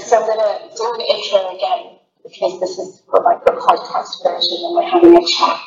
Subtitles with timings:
[0.00, 4.64] So I'm gonna do an intro again because this is for like the podcast version
[4.64, 5.60] and we're having a chat.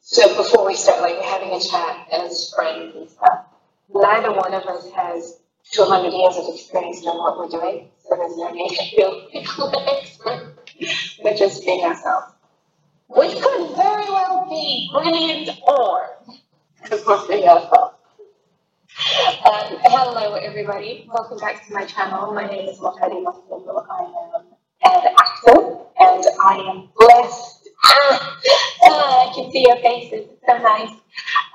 [0.00, 3.46] So before we start, like we're having a chat as friends and stuff.
[3.94, 5.40] Neither one of us has
[5.72, 9.28] 200 years of experience in what we're doing, so there's no need to feel
[9.88, 10.54] expert.
[11.22, 12.32] We're just being ourselves.
[13.08, 16.16] Which could very well be brilliant or
[16.82, 17.95] because we're ourselves.
[18.98, 21.06] Um, hello, everybody.
[21.12, 22.32] Welcome back to my channel.
[22.32, 23.84] My name is Mokadi Masogo.
[23.90, 24.04] I
[24.34, 24.46] am
[24.84, 27.68] an actor, and I am blessed.
[27.84, 28.40] Ah,
[28.84, 30.30] ah, I can see your faces.
[30.30, 30.92] It's so nice.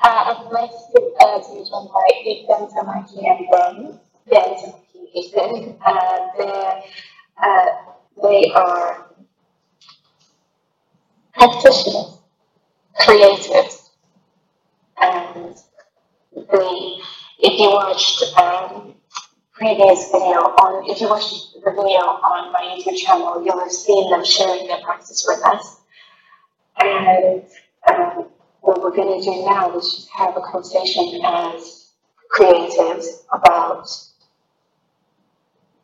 [0.03, 3.99] Uh, I'm blessed uh, to be joined by Ethan Tamaki and Ben.
[4.29, 5.77] Ben Tamaki, Ethan.
[5.83, 6.83] Uh, they're,
[7.43, 7.65] uh,
[8.21, 9.07] they are
[11.33, 12.19] practitioners,
[12.99, 13.89] creatives,
[15.01, 15.57] and
[16.35, 17.01] they
[17.41, 18.93] if you watched um,
[19.51, 24.09] previous video on, if you watched the video on my YouTube channel, you'll have seen
[24.11, 25.81] them sharing their practice with us.
[26.79, 27.43] And
[27.89, 28.27] um,
[28.61, 31.89] what we're going to do now is just have a conversation as
[32.31, 33.89] creatives about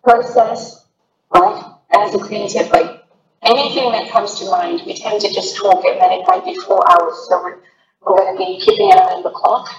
[0.04, 0.86] process,
[1.34, 1.74] right?
[1.92, 3.04] As a creative, like
[3.42, 6.56] anything that comes to mind, we tend to just talk and then it might be
[6.56, 7.28] four hours.
[7.28, 7.58] So we're,
[8.06, 9.70] we're going to be keeping an eye on the clock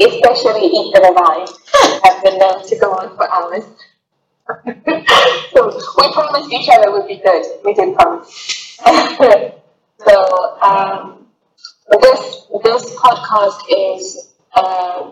[0.00, 1.46] especially Ethan and I
[2.04, 3.64] have been known to go on for hours.
[5.52, 7.44] so we promised each other would be good.
[7.64, 8.78] We did promise.
[10.04, 11.26] so um,
[12.00, 15.10] this this podcast is uh,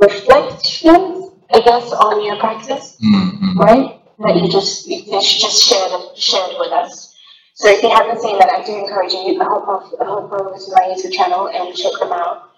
[0.00, 3.58] reflection, I guess, on your practice, mm-hmm.
[3.58, 3.98] right?
[4.18, 7.16] That you just you just shared shared with us.
[7.54, 9.40] So if you haven't seen that, I do encourage you.
[9.40, 12.50] I hope I hope over to my YouTube channel and check them out.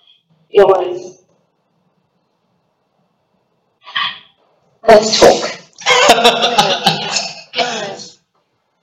[0.51, 1.24] It was
[4.95, 5.43] Let's talk.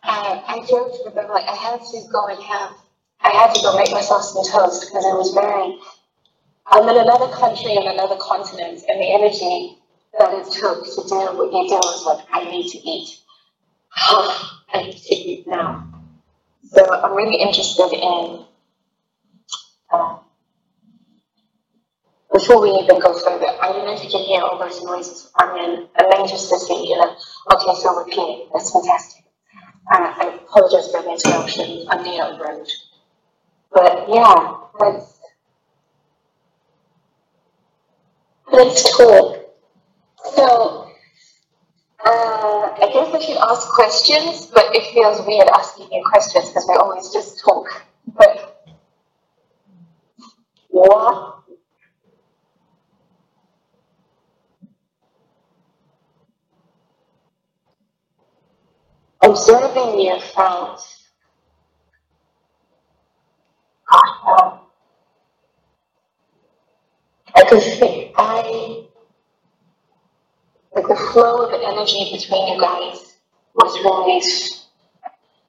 [0.04, 2.74] uh, I joked with them, like, I had to go and have,
[3.22, 5.80] I had to go make myself some toast because I was very,
[6.68, 9.78] I'm in another country and another continent, and the energy
[10.20, 13.18] that it took to do what you do is like, I need to eat.
[13.96, 15.94] I need to eat now.
[16.74, 18.46] So I'm really interested in
[22.42, 25.32] before we even go further, I don't know if you can hear all those noises.
[25.36, 27.16] I'm in a major city, you know.
[27.54, 28.48] Okay, so repeat.
[28.52, 29.24] That's fantastic.
[29.92, 31.86] Uh, I apologize for the interruption.
[31.90, 32.68] I'm near a road.
[33.72, 35.20] But yeah, let's,
[38.52, 39.38] let's talk.
[40.36, 40.92] So,
[42.04, 46.66] uh, I guess I should ask questions, but it feels weird asking you questions because
[46.68, 47.68] we always just talk.
[48.08, 48.66] But
[50.70, 51.41] what
[59.32, 61.08] observing your thoughts.
[67.34, 68.84] I could see, I,
[70.76, 73.18] like the flow of energy between you guys
[73.56, 74.22] was really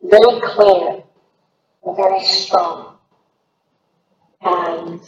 [0.03, 1.03] very clear
[1.85, 2.97] and very strong.
[4.43, 5.01] And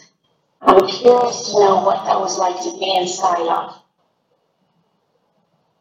[0.62, 3.82] I'm curious to know what that was like to be inside of.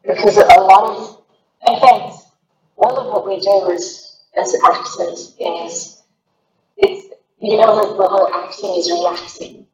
[0.04, 1.22] Because a lot of
[1.66, 2.23] events
[2.84, 6.02] all of what we do as, as actors is,
[6.76, 9.66] it's, you know, the whole acting is reacting.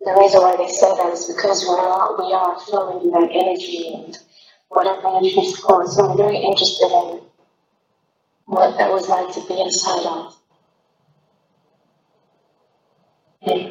[0.00, 3.94] The reason why they say that is because we are, we are feeling that energy
[3.94, 4.18] and
[4.68, 5.90] whatever energy is called.
[5.92, 7.20] So I'm very interested in
[8.46, 10.36] what that was like to be inside of.
[13.46, 13.70] Yeah.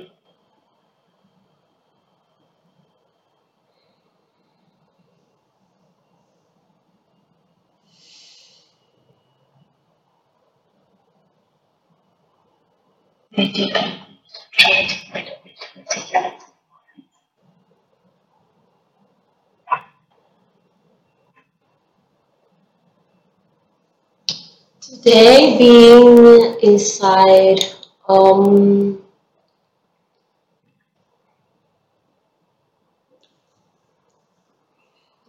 [24.80, 27.60] Today, being inside,
[28.08, 29.02] um,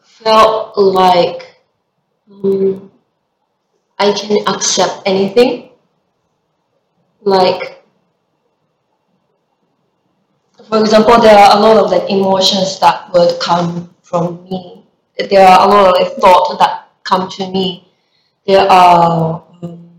[0.03, 1.61] felt like
[2.31, 2.91] um,
[3.99, 5.69] I can accept anything.
[7.23, 7.76] Like
[10.69, 14.85] for example, there are a lot of like emotions that would come from me.
[15.19, 17.89] There are a lot of like, thoughts that come to me.
[18.47, 19.91] There are um,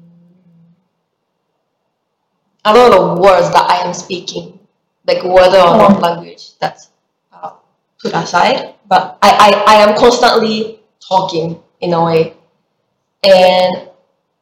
[2.65, 4.59] a lot of words that I am speaking,
[5.05, 6.57] like whether or not language.
[6.59, 6.89] That's
[7.31, 7.51] uh,
[8.01, 8.75] put aside.
[8.87, 12.33] But I, I, I am constantly talking in a way.
[13.23, 13.89] And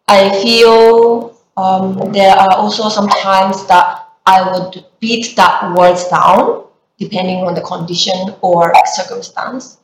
[0.08, 6.66] I feel um, there are also some times that I would beat that words down
[6.98, 9.80] depending on the condition or circumstance.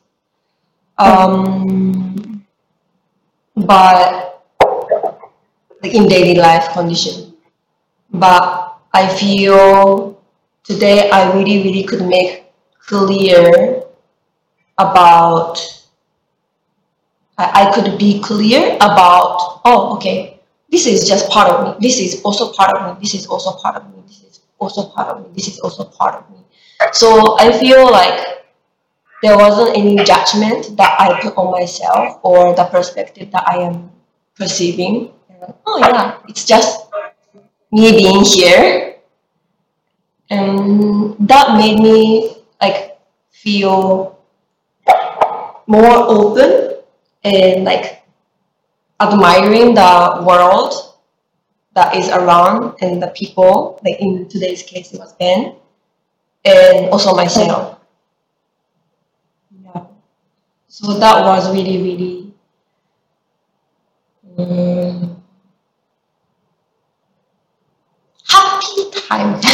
[0.98, 2.44] Um,
[3.56, 4.42] but
[5.82, 7.34] in daily life condition.
[8.12, 10.20] But I feel
[10.64, 12.44] today I really, really could make
[12.78, 13.82] clear
[14.78, 15.58] about
[17.38, 20.31] I, I could be clear about oh okay
[20.72, 21.76] this is just part of me.
[21.86, 23.00] This is also part of me.
[23.02, 24.02] This is also part of me.
[24.08, 25.28] This is also part of me.
[25.34, 26.38] This is also part of me.
[26.92, 28.46] So I feel like
[29.22, 33.92] there wasn't any judgment that I put on myself or the perspective that I am
[34.34, 35.12] perceiving.
[35.66, 36.88] Oh yeah, it's just
[37.70, 38.96] me being here.
[40.30, 42.98] And that made me like
[43.30, 44.18] feel
[45.66, 46.80] more open
[47.22, 48.01] and like
[49.02, 50.74] admiring the world
[51.74, 55.56] that is around and the people like in today's case it was Ben
[56.44, 57.78] and also myself.
[59.62, 59.84] Yeah.
[60.68, 62.34] So that was really, really
[64.38, 65.22] um,
[68.28, 69.40] happy time.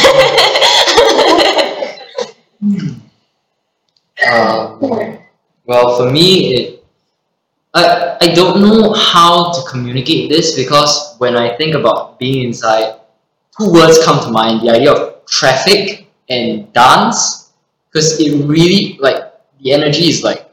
[4.21, 4.77] Uh,
[5.65, 6.78] well, for me, it
[7.79, 12.99] I I don't know how to communicate this because when I think about being inside,
[13.57, 17.51] two words come to mind: the idea of traffic and dance,
[17.89, 20.49] because it really like the energy is like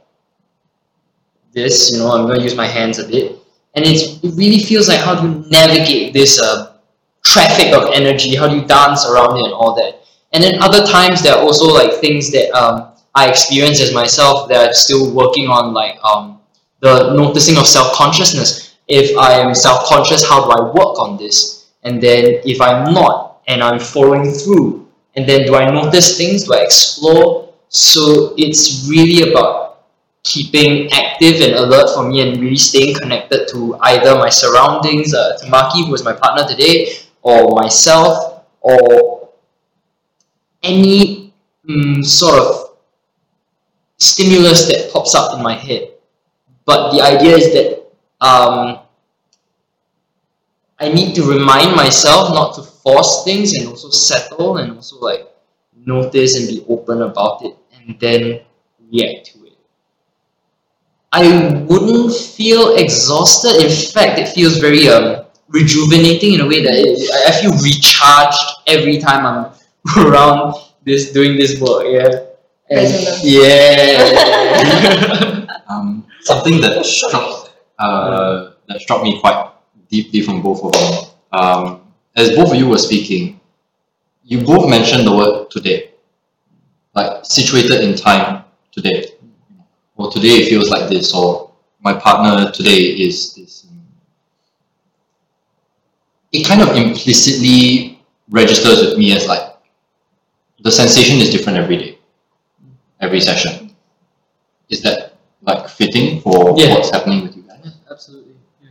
[1.52, 1.92] this.
[1.92, 3.38] You know, I'm gonna use my hands a bit,
[3.74, 6.78] and it's it really feels like how do you navigate this uh,
[7.24, 8.34] traffic of energy?
[8.34, 10.06] How do you dance around it and all that?
[10.32, 14.48] And then other times there are also like things that um, I experience as myself
[14.48, 16.35] that I'm still working on, like um,
[16.80, 18.76] the noticing of self consciousness.
[18.88, 21.66] If I am self conscious, how do I work on this?
[21.82, 26.44] And then if I'm not and I'm following through, and then do I notice things?
[26.44, 27.52] Do I explore?
[27.68, 29.66] So it's really about
[30.22, 35.38] keeping active and alert for me and really staying connected to either my surroundings, uh,
[35.40, 39.28] Tamaki, who is my partner today, or myself, or
[40.62, 41.32] any
[41.68, 42.76] mm, sort of
[43.98, 45.92] stimulus that pops up in my head.
[46.66, 47.86] But the idea is that
[48.20, 48.80] um,
[50.78, 55.26] I need to remind myself not to force things and also settle and also like
[55.86, 58.40] notice and be open about it and then
[58.92, 59.52] react to it.
[61.12, 63.64] I wouldn't feel exhausted.
[63.64, 68.38] In fact, it feels very um, rejuvenating in a way that it, I feel recharged
[68.66, 69.52] every time I'm
[70.04, 70.54] around
[70.84, 71.86] this doing this work.
[71.88, 72.24] Yeah.
[72.68, 72.92] And
[73.22, 75.22] yeah.
[75.68, 79.50] Um, something that struck uh, that struck me quite
[79.88, 81.38] deeply from both of you.
[81.38, 81.82] Um,
[82.14, 83.40] as both of you were speaking,
[84.24, 85.90] you both mentioned the word today,
[86.94, 89.12] like situated in time today.
[89.96, 93.66] Or today it feels like this, or my partner today is this.
[96.32, 99.56] It kind of implicitly registers with me as like
[100.60, 101.98] the sensation is different every day,
[103.00, 103.74] every session.
[104.68, 105.05] Is that
[105.46, 106.74] like fitting for Yeah.
[106.74, 107.60] what's happening with you guys?
[107.64, 108.34] Yeah, absolutely.
[108.62, 108.70] Yeah.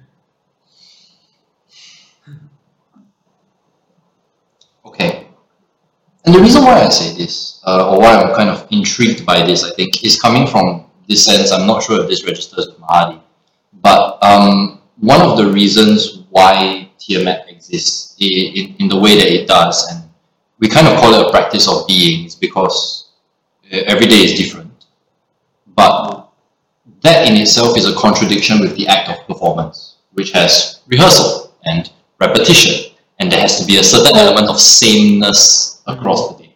[4.85, 5.27] Okay.
[6.25, 9.45] And the reason why I say this, uh, or why I'm kind of intrigued by
[9.45, 11.51] this, I think, is coming from this sense.
[11.51, 13.21] I'm not sure if this registers with Mahadi,
[13.81, 19.47] but um, one of the reasons why Tiamat exists in, in, the way that it
[19.47, 20.03] does, and
[20.59, 23.11] we kind of call it a practice of being, is because
[23.71, 24.85] uh, every day is different.
[25.75, 26.24] But
[27.05, 31.91] that in itself is a contradiction with the act of performance, which has rehearsal and
[32.19, 36.55] repetition, and there has to be a certain element of sameness across the day,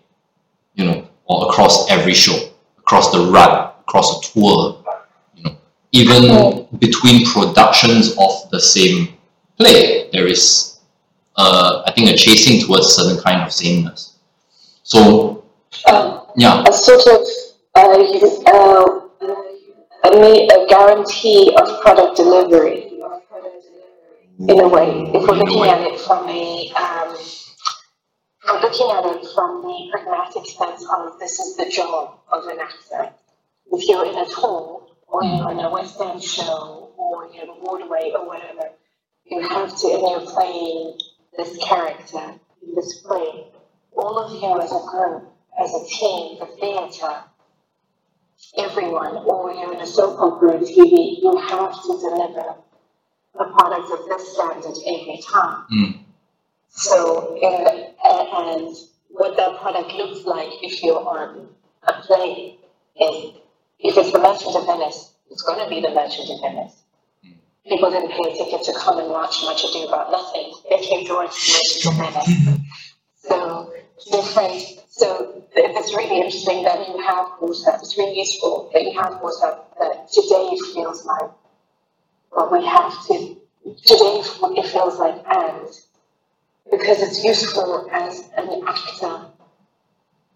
[0.76, 4.84] you know, or across every show, across the run, across a tour,
[5.36, 5.58] you know,
[5.92, 9.10] even between productions of the same
[9.58, 10.80] play, there is,
[11.36, 14.16] uh, I think, a chasing towards a certain kind of sameness.
[14.84, 15.44] So,
[15.86, 17.22] Um, yeah, a sort of
[17.76, 17.94] uh,
[18.52, 19.09] uh,
[20.10, 22.92] a, me- a guarantee of product delivery
[24.40, 25.12] in a way.
[25.14, 27.16] If we're looking at it from a um,
[28.62, 33.14] looking at it from the pragmatic sense of this is the job of an actor.
[33.72, 37.64] If you're in a tour or you're in a West End show or you're in
[37.64, 38.70] Broadway or whatever,
[39.26, 40.98] you have to, and you're playing
[41.38, 43.46] this character in this play.
[43.96, 47.24] All of you as a group, as a team, the theatre,
[48.58, 52.56] everyone, or you're in a soap opera or TV, you have to deliver
[53.40, 55.66] a product of this standard every time.
[55.72, 56.00] Mm.
[56.70, 58.76] So, and, and
[59.10, 61.50] what that product looks like if you're on
[61.84, 62.58] a plane
[63.00, 63.34] is,
[63.80, 66.84] if it's the Merchant of Venice, it's going to be the Merchant of Venice.
[67.26, 67.36] Mm.
[67.68, 70.54] People didn't pay a ticket to come and watch Much Ado About Nothing.
[70.70, 72.60] They came to watch the Merchant of Venice.
[73.22, 73.74] So,
[74.12, 74.79] different.
[75.00, 77.80] So, it's really interesting that you have WhatsApp.
[77.82, 79.64] It's really useful that you have WhatsApp.
[79.80, 81.32] That today it feels like,
[82.32, 83.38] well, we have to.
[83.86, 84.24] Today
[84.60, 85.70] it feels like and
[86.72, 89.28] because it's useful as an actor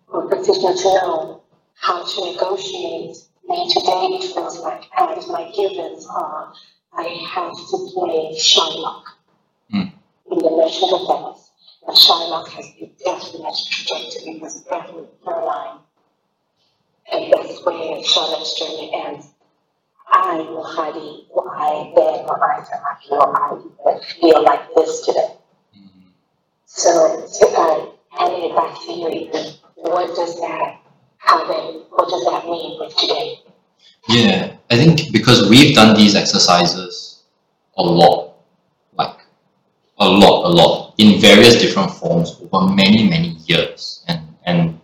[0.08, 1.44] or practitioner to know
[1.76, 3.18] how to negotiate.
[3.50, 6.54] And today it feels like, and my givens are,
[6.94, 9.04] I have to play Shylock
[9.74, 9.92] Mm.
[10.32, 11.43] in the Merchant of Venice.
[11.88, 15.80] And Shylock has a definite trajectory, has a definite line.
[17.12, 19.28] And that's where Shylock's journey ends.
[20.08, 22.66] I, Muhadi, I, Ben, I,
[23.10, 25.36] or I feel like this today.
[26.66, 30.80] So, to uh, handing it back to you, Ethan, what does that
[31.18, 31.84] happen?
[31.90, 33.40] What does that mean with today?
[34.10, 37.24] Yeah, I think because we've done these exercises
[37.78, 38.36] a lot,
[38.94, 39.18] like
[40.00, 44.80] a lot, a lot, in various different forms over many, many years, and and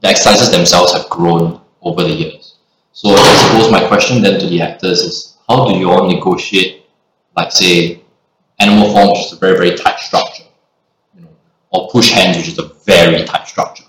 [0.00, 2.56] the exercises themselves have grown over the years.
[2.92, 6.84] So I suppose my question then to the actors is, how do you all negotiate,
[7.36, 8.02] like say,
[8.60, 10.44] animal form, which is a very, very tight structure,
[11.14, 11.30] you know,
[11.70, 13.84] or push hands, which is a very tight structure,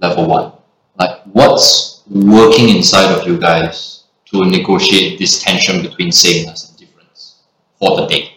[0.00, 0.52] level one.
[0.98, 7.42] Like, what's working inside of you guys to negotiate this tension between sameness and difference
[7.78, 8.29] for the day?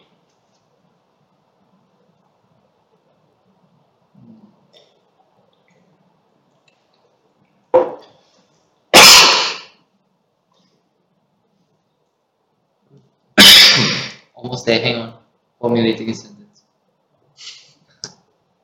[14.65, 15.13] There, hang on.
[15.59, 16.63] Formulating a sentence.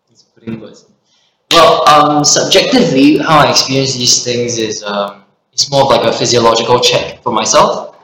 [0.09, 0.85] It's putting words.
[1.51, 6.15] Well, um, subjectively, how I experience these things is um, it's more of like a
[6.15, 7.97] physiological check for myself.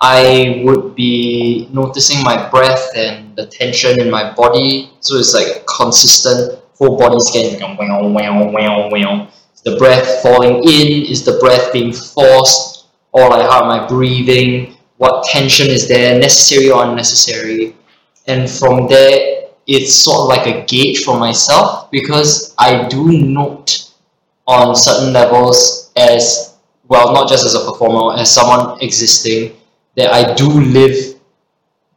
[0.00, 5.46] I would be noticing my breath and the tension in my body, so it's like
[5.46, 7.60] a consistent full body scan.
[7.60, 9.28] Like wow, wow, wow, wow.
[9.54, 11.06] Is the breath falling in?
[11.06, 12.86] Is the breath being forced?
[13.12, 14.75] Or like how am I breathing?
[14.98, 17.74] What tension is there, necessary or unnecessary?
[18.26, 23.90] And from there, it's sort of like a gauge for myself because I do note
[24.46, 26.56] on certain levels as
[26.88, 29.56] well, not just as a performer, as someone existing,
[29.96, 31.16] that I do live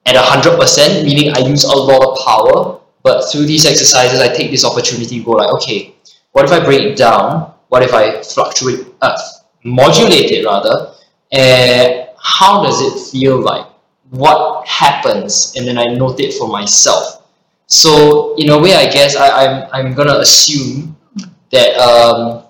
[0.06, 2.80] at a hundred percent, meaning I use a lot of power.
[3.04, 5.96] But through these exercises, I take this opportunity to go like, okay,
[6.32, 7.54] what if I break it down?
[7.70, 9.18] What if I fluctuate, uh,
[9.64, 10.94] modulate it rather?
[11.32, 13.66] And how does it feel like?
[14.10, 15.54] What happens?
[15.56, 17.28] And then I note it for myself.
[17.68, 20.98] So in a way, I guess I, I'm I'm gonna assume
[21.52, 22.44] that um,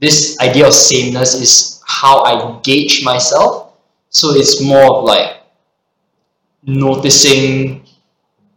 [0.00, 3.72] this idea of sameness is how I gauge myself.
[4.10, 5.42] So it's more of like
[6.62, 7.86] noticing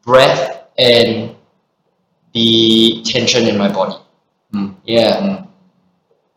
[0.03, 1.35] breath and
[2.33, 3.95] the tension in my body.
[4.53, 4.75] Mm.
[4.83, 5.45] Yeah.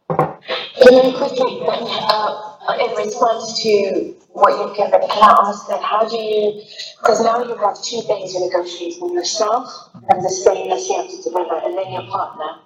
[0.08, 5.82] And then quickly, then, uh, in response to what you've given, can I ask then,
[5.82, 6.62] how do you,
[6.98, 11.22] because now you have two things you're negotiating, yourself and the sameness you have to
[11.22, 12.60] deliver, and then your partner.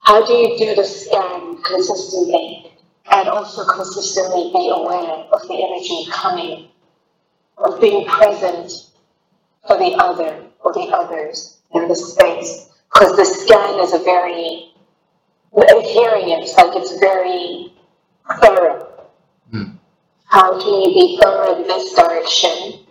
[0.00, 2.72] How do you do the scan um, consistently
[3.10, 6.68] and also consistently be aware of the energy coming,
[7.58, 8.70] of being present
[9.66, 12.70] for the other or the others in the space?
[12.92, 14.72] Because the scan is a very
[15.92, 17.72] hearing it, it's like it's very
[18.40, 18.91] thorough.
[20.32, 22.86] How can you be thorough in this direction?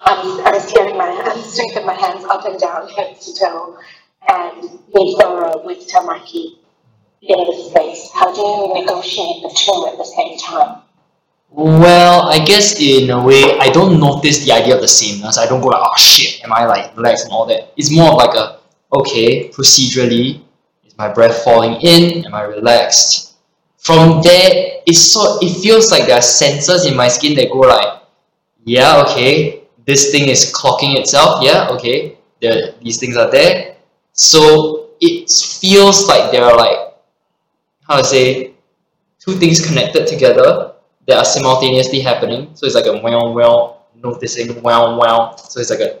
[0.00, 3.78] I'm, I'm my hands, sweeping my hands up and down, head to toe,
[4.28, 4.60] and
[4.94, 6.58] be thorough with Tamaki
[7.22, 8.10] in the space.
[8.12, 10.82] How do you negotiate the two at the same time?
[11.48, 15.38] Well, I guess in a way, I don't notice the idea of the sameness.
[15.38, 17.72] I don't go like, oh shit, am I like relaxed and all that.
[17.78, 18.58] It's more of like a,
[18.92, 20.42] okay, procedurally,
[20.84, 22.26] is my breath falling in?
[22.26, 23.33] Am I relaxed?
[23.84, 27.60] From there, it's so it feels like there are sensors in my skin that go
[27.60, 28.00] like,
[28.64, 31.44] yeah, okay, this thing is clocking itself.
[31.44, 33.76] Yeah, okay, there these things are there.
[34.12, 36.96] So it feels like there are like,
[37.86, 38.54] how to say,
[39.20, 40.72] two things connected together
[41.06, 42.50] that are simultaneously happening.
[42.54, 45.36] So it's like a wow wow, noticing wow wow.
[45.36, 46.00] So it's like a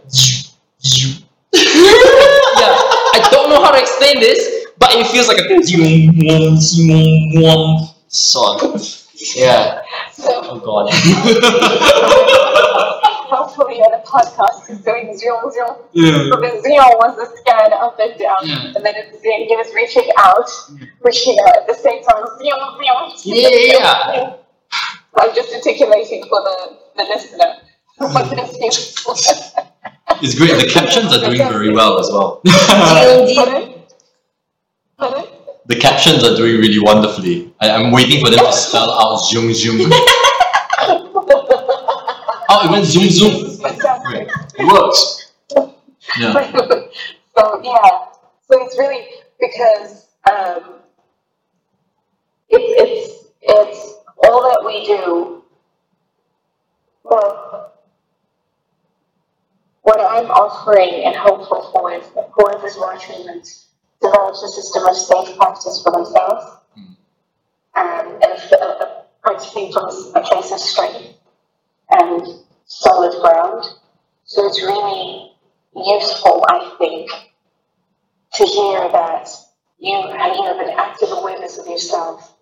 [1.52, 2.80] yeah.
[3.12, 4.40] I don't know how to explain this,
[4.78, 5.48] but it feels like a
[8.08, 8.62] sort.
[9.36, 9.80] Yeah.
[10.12, 10.90] So Oh god.
[13.30, 15.76] hopefully on a podcast is doing zoom zoom.
[15.92, 16.28] yeah.
[16.28, 18.36] So the zoom was the scan up and down.
[18.42, 18.72] Yeah.
[18.76, 20.86] And then at the same he was reaching out, Yeah.
[21.02, 22.24] reaching out at the same time.
[22.38, 22.60] Zoom
[23.18, 23.34] zoom.
[23.36, 24.34] Yeah, yeah, yeah.
[25.16, 27.54] Like just articulating for the, the listener.
[27.98, 29.54] What this is.
[30.20, 30.60] It's great.
[30.60, 32.40] The captions are doing very well as well.
[35.66, 37.54] The captions are doing really wonderfully.
[37.60, 39.90] I, I'm waiting for them to spell out zoom zoom.
[42.50, 43.58] Oh, it went zoom zoom.
[43.64, 45.32] It works.
[46.18, 46.32] Yeah.
[47.36, 47.88] so yeah,
[48.46, 49.06] so it's really
[49.40, 50.74] because um,
[52.48, 55.42] it, it's it's all that we do.
[57.02, 57.72] Well,
[59.82, 63.63] what I'm offering and hopeful for is that whoever's watching this
[64.04, 66.44] develops a system of safe practice for themselves,
[67.74, 69.72] um, and f- uh, uh, practicing
[70.14, 71.16] a place of strength
[71.90, 72.22] and
[72.66, 73.64] solid ground.
[74.24, 75.32] So it's really
[75.74, 77.10] useful, I think,
[78.34, 79.28] to hear that
[79.78, 82.36] you have, you have an active awareness of yourself,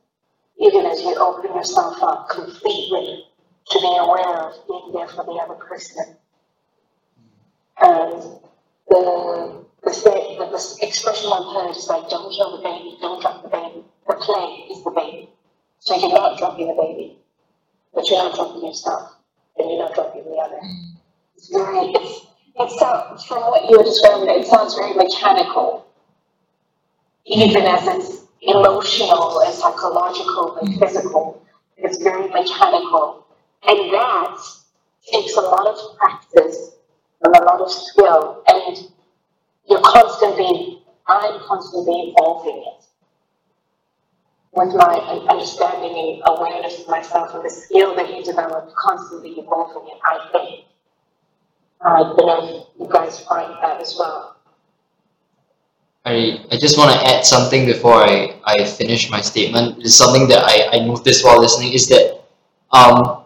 [0.59, 3.25] even as you open yourself up completely
[3.71, 6.17] to be aware of being there for the other person.
[7.81, 8.23] And
[8.89, 13.21] the the, say, the, the expression I've heard is like, don't kill the baby, don't
[13.21, 13.85] drop the baby.
[14.09, 15.29] The play is the baby.
[15.81, 17.19] So you're not dropping the baby,
[17.95, 19.17] but you're not dropping yourself,
[19.59, 20.97] and you're not dropping the other Mm.
[21.37, 25.87] it's very it's it sounds from what you were describing it sounds very mechanical
[27.25, 31.43] even as it's emotional and psychological and physical
[31.77, 33.27] it's very mechanical
[33.69, 34.39] and that
[35.11, 36.73] takes a lot of practice
[37.25, 38.89] and a lot of skill and
[39.69, 42.85] you're constantly i'm constantly evolving it
[44.55, 44.95] with my
[45.31, 50.29] understanding and awareness of myself and the skill that you develop constantly evolving it i
[50.33, 50.67] think
[51.85, 54.37] I don't know if you guys find that as well.
[56.05, 59.79] I, I just want to add something before I, I finish my statement.
[59.81, 62.23] It's something that I, I noticed while listening is that
[62.73, 63.25] um,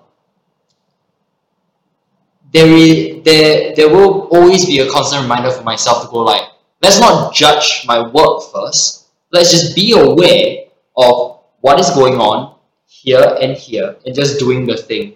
[2.53, 6.49] there, is, there, there will always be a constant reminder for myself to go like,
[6.81, 9.09] let's not judge my work first.
[9.33, 12.55] Let's just be aware of what is going on
[12.87, 15.15] here and here and just doing the thing.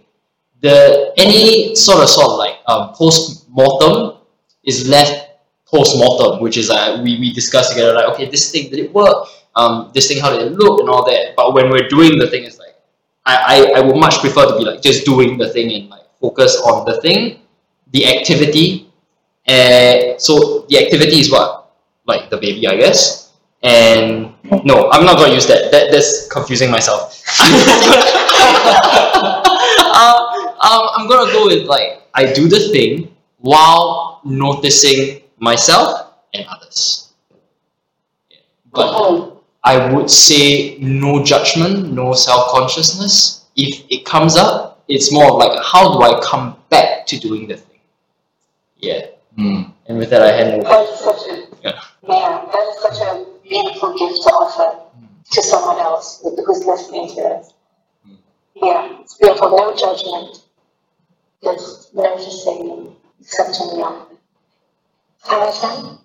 [0.61, 4.19] The any sort of sort of like um, post mortem
[4.65, 5.31] is left
[5.65, 8.93] post mortem, which is uh, we, we discuss together like okay this thing did it
[8.93, 9.29] work?
[9.55, 11.35] Um, this thing how did it look and all that.
[11.37, 12.75] But when we're doing the thing, it's like
[13.25, 13.37] I,
[13.75, 16.61] I, I would much prefer to be like just doing the thing and like focus
[16.61, 17.41] on the thing,
[17.93, 18.91] the activity.
[19.47, 21.73] And so the activity is what
[22.07, 23.33] like the baby, I guess.
[23.63, 24.33] And
[24.65, 25.71] no, I'm not gonna use that.
[25.71, 27.23] That that's confusing myself.
[29.95, 30.21] um,
[30.61, 37.13] um, I'm gonna go with like I do the thing while noticing myself and others.
[38.31, 38.39] Yeah.
[38.73, 39.37] But Mhm.
[39.65, 43.45] I would say no judgment, no self consciousness.
[43.57, 47.47] If it comes up, it's more of like how do I come back to doing
[47.49, 47.70] the thing?
[48.81, 49.07] Yeah.
[49.39, 49.73] Mm.
[49.87, 50.63] And with that, I hand over.
[50.69, 51.81] That is such a Yeah.
[52.09, 54.81] yeah, that is such a beautiful gift to offer
[55.33, 57.45] to someone else who- who's listening to it.
[58.09, 58.17] Mm.
[58.55, 59.51] Yeah, it's beautiful.
[59.57, 60.43] No judgment,
[61.43, 64.07] just noticing, accepting the other.
[65.29, 65.99] Understand?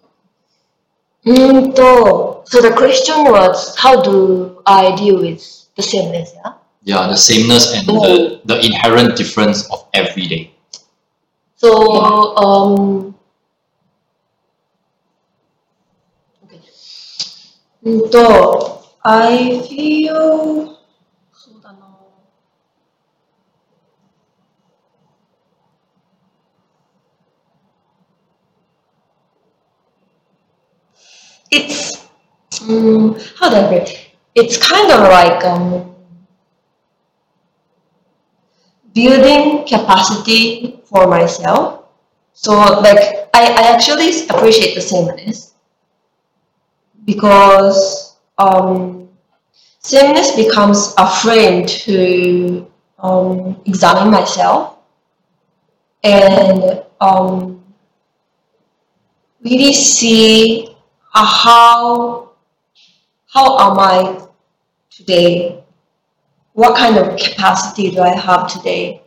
[1.25, 5.41] Mm, so, so the question was, how do I deal with
[5.75, 6.31] the sameness?
[6.35, 6.53] Yeah.
[6.83, 10.51] Yeah, the sameness and the, the inherent difference of every day.
[11.56, 11.92] So,
[12.36, 13.14] um,
[16.44, 16.60] okay.
[17.84, 20.76] Mm, So, I feel
[21.32, 21.90] そうだな。
[31.50, 32.08] It's
[32.68, 33.98] um, how do I put it?
[34.34, 35.93] It's kind of like um,
[38.95, 41.85] building capacity for myself.
[42.33, 45.53] So like I, I actually appreciate the sameness
[47.05, 49.09] because um,
[49.79, 54.79] sameness becomes a frame to um, examine myself
[56.03, 57.63] and um,
[59.43, 60.75] really see
[61.13, 62.31] uh, how
[63.27, 64.27] how am I
[64.89, 65.64] today?
[66.55, 69.01] What kind of capacity do I have today?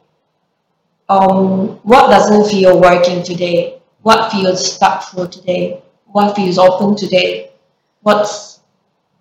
[1.08, 3.80] Um, what doesn't feel working today?
[4.02, 5.82] What feels stuckful today?
[6.08, 7.52] What feels open today?
[8.02, 8.60] What's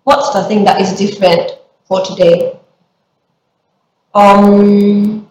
[0.04, 1.52] what's the thing that is different
[1.86, 2.60] for today?
[4.12, 5.30] Um,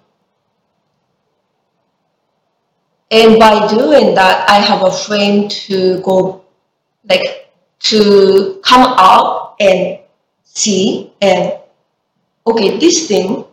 [3.11, 6.45] and by doing that, I have a frame to go,
[7.07, 9.99] like, to come out and
[10.43, 11.59] see and
[12.47, 13.45] okay, this thing,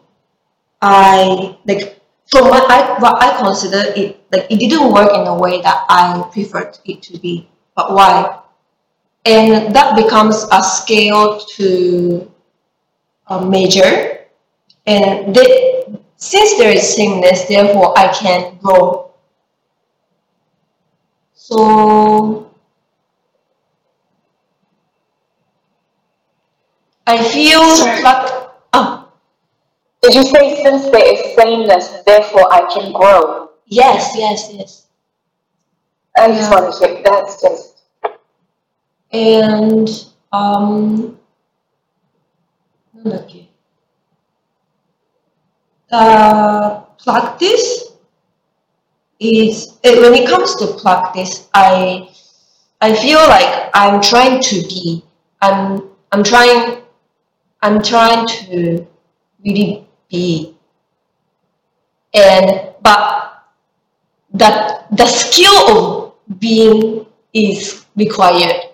[0.81, 5.37] I like from what I what I consider it like it didn't work in a
[5.39, 7.49] way that I preferred it to be.
[7.75, 8.41] But why?
[9.25, 12.31] And that becomes a scale to
[13.27, 14.29] a measure,
[14.87, 19.13] and the, since there is sameness, therefore I can grow.
[21.33, 22.51] So
[27.07, 28.03] I feel Sorry.
[28.03, 28.34] like
[30.05, 33.53] did you say since there is sameness, therefore I can grow?
[33.65, 34.87] Yes, yes, yes.
[36.15, 37.03] I just want to.
[37.03, 37.83] That's just.
[39.13, 39.89] And
[40.31, 41.19] um,
[43.07, 43.49] okay.
[45.91, 47.93] Uh, practice
[49.21, 52.11] is it, when it comes to practice, I
[52.83, 55.03] I feel like I'm trying to be.
[55.41, 56.83] I'm I'm trying.
[57.63, 58.87] I'm trying to
[59.43, 60.55] really be
[62.13, 63.45] and but
[64.33, 68.71] that the skill of being is required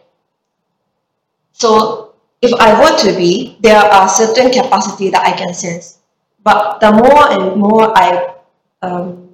[1.53, 5.99] so if I were to be, there are certain capacity that I can sense.
[6.43, 8.35] But the more and more I,
[8.81, 9.29] um,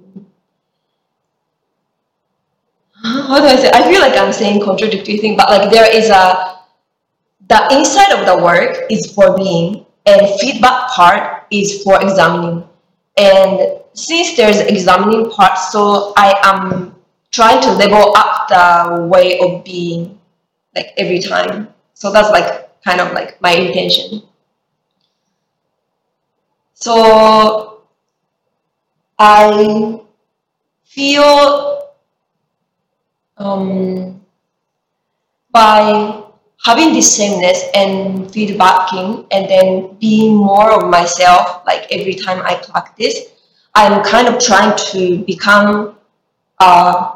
[3.01, 3.71] how do I say?
[3.73, 6.59] I feel like I'm saying contradictory thing, but like there is a,
[7.47, 12.67] the inside of the work is for being, and feedback part is for examining.
[13.17, 16.95] And since there's examining part, so I am
[17.31, 20.19] trying to level up the way of being,
[20.75, 21.73] like every time.
[21.93, 24.21] So that's like kind of like my intention.
[26.73, 27.81] So
[29.17, 29.99] I
[30.83, 31.89] feel
[33.37, 34.21] um,
[35.51, 36.26] by
[36.63, 42.55] having this sameness and feedbacking and then being more of myself like every time I
[42.55, 43.19] practice,
[43.75, 45.97] I'm kind of trying to become
[46.59, 47.11] a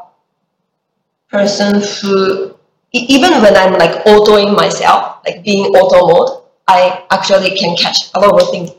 [1.28, 2.56] person who
[2.92, 8.20] even when I'm like autoing myself, like being auto mode, I actually can catch a
[8.20, 8.70] lot of things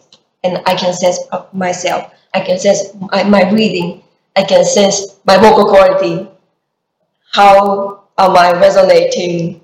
[0.44, 1.20] and I can sense
[1.52, 2.14] myself.
[2.34, 4.04] I can sense my, my breathing.
[4.36, 6.28] I can sense my vocal quality.
[7.32, 9.62] How am I resonating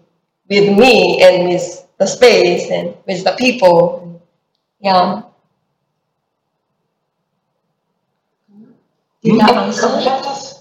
[0.50, 4.22] with me and with the space and with the people?
[4.80, 5.24] Yeah.
[9.24, 9.88] Did that answer?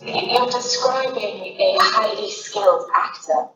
[0.04, 3.48] You're, describing a highly skilled actor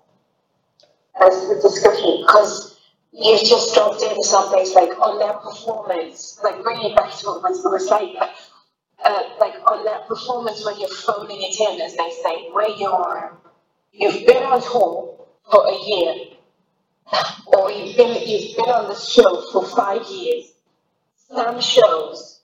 [1.20, 2.78] as the description because
[3.12, 7.26] you've just dropped in something it's like on their performance, like bringing it back to
[7.26, 8.14] what was was like,
[9.04, 13.36] uh, like on that performance when you're phoning it in, as they say, where you're,
[13.92, 15.11] you've been on tour
[15.52, 16.14] for a year,
[17.46, 20.52] or you've been you've been on the show for five years.
[21.14, 22.40] Some shows,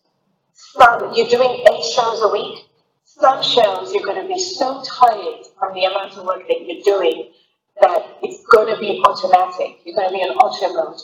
[0.52, 2.66] some you're doing eight shows a week.
[3.04, 6.84] Some shows you're going to be so tired from the amount of work that you're
[6.84, 7.32] doing
[7.80, 9.80] that it's going to be automatic.
[9.84, 11.00] You're going to be on auto mode.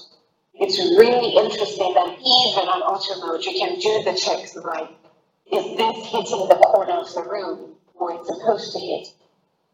[0.54, 4.90] It's really interesting that even on auto mode, you can do the checks like,
[5.52, 9.08] is this hitting the corner of the room where it's supposed to hit?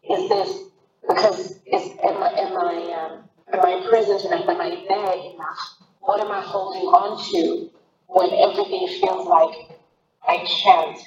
[0.09, 0.70] Is this
[1.07, 4.47] because is am I am I um, am I present enough?
[4.47, 5.77] Am I there enough?
[6.01, 7.69] What am I holding on to
[8.07, 9.77] when everything feels like
[10.27, 10.99] I can't?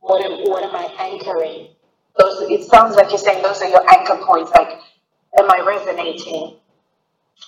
[0.00, 1.68] What am what am I anchoring?
[2.18, 4.50] Those it sounds like you're saying those are your anchor points.
[4.52, 4.78] Like,
[5.38, 6.56] am I resonating?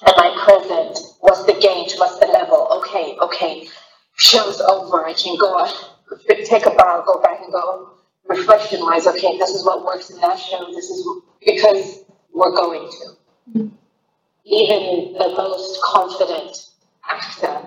[0.07, 0.99] Am I present?
[1.21, 1.95] What's the gauge?
[1.99, 2.69] What's the level?
[2.79, 3.69] Okay, okay.
[4.17, 5.07] Show's over.
[5.07, 5.67] I can go
[6.29, 7.98] take a bow, go back and go
[8.29, 9.07] reflection wise.
[9.07, 10.67] Okay, this is what works in that show.
[10.73, 11.07] This is
[11.45, 13.71] because we're going to.
[14.45, 16.69] Even the most confident
[17.09, 17.61] actor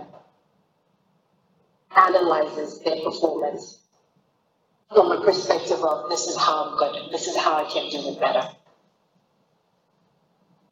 [1.95, 3.80] analyzes their performance
[4.93, 8.10] from a perspective of this is how I'm good, this is how I can do
[8.10, 8.47] it better.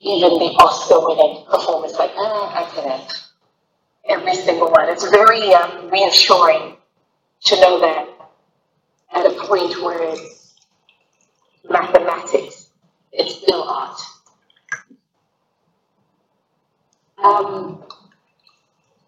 [0.02, 3.24] Even the Oscar winning performance, like, ah, I couldn't.
[4.08, 4.90] Every single one.
[4.90, 6.78] It's very um, reassuring
[7.46, 8.08] to know that
[9.19, 10.55] at a point where it's
[11.69, 12.71] mathematics,
[13.13, 14.01] it's still art.
[17.23, 17.85] Um,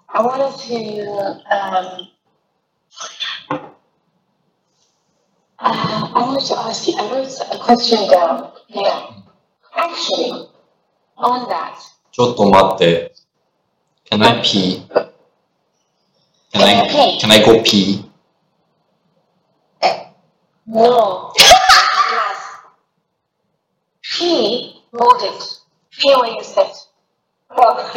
[0.09, 2.09] I wanted to um,
[5.59, 8.93] Uh, I wanted to ask you, I wrote a question down here.
[9.75, 10.49] Actually,
[11.17, 11.79] on that,
[12.13, 13.15] ちょっと待って。
[14.11, 14.87] Can I pee?
[16.53, 17.19] Can I Okay.
[17.19, 18.05] can I go pee?
[20.72, 21.34] No.
[21.38, 22.58] Glass.
[24.04, 25.60] P, hold it.
[25.92, 26.88] P where you sit.
[27.50, 27.92] Oh.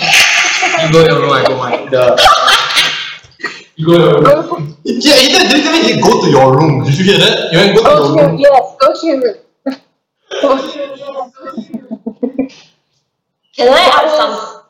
[0.82, 1.90] You go your room, I go mine.
[1.90, 2.18] The
[3.76, 4.76] you go your room.
[4.84, 6.84] Yeah, he did literally he go to your room.
[6.84, 7.52] Did you hear that?
[7.52, 8.38] You went go to Go your to your, room.
[8.38, 9.36] yes, go to your room.
[10.42, 12.50] Go to your room.
[13.56, 14.62] Can I add some?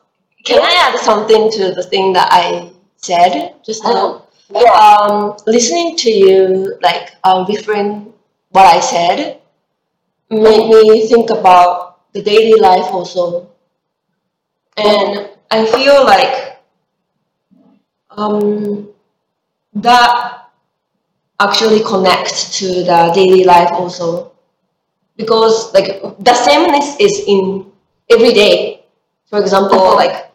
[0.45, 4.24] Can I add something to the thing that I said just now?
[4.49, 4.71] Yeah.
[4.71, 8.13] Um, listening to you, like um, different
[8.49, 9.41] what I said,
[10.29, 13.49] made me think about the daily life also,
[14.77, 16.59] and I feel like
[18.11, 18.87] um,
[19.75, 20.49] that
[21.39, 24.33] actually connects to the daily life also,
[25.17, 27.71] because like the sameness is in
[28.09, 28.83] every day.
[29.29, 29.95] For example, Mhm.
[29.97, 30.31] like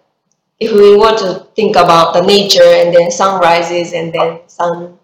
[0.61, 4.99] if we want to think about the nature and then sun rises and then sun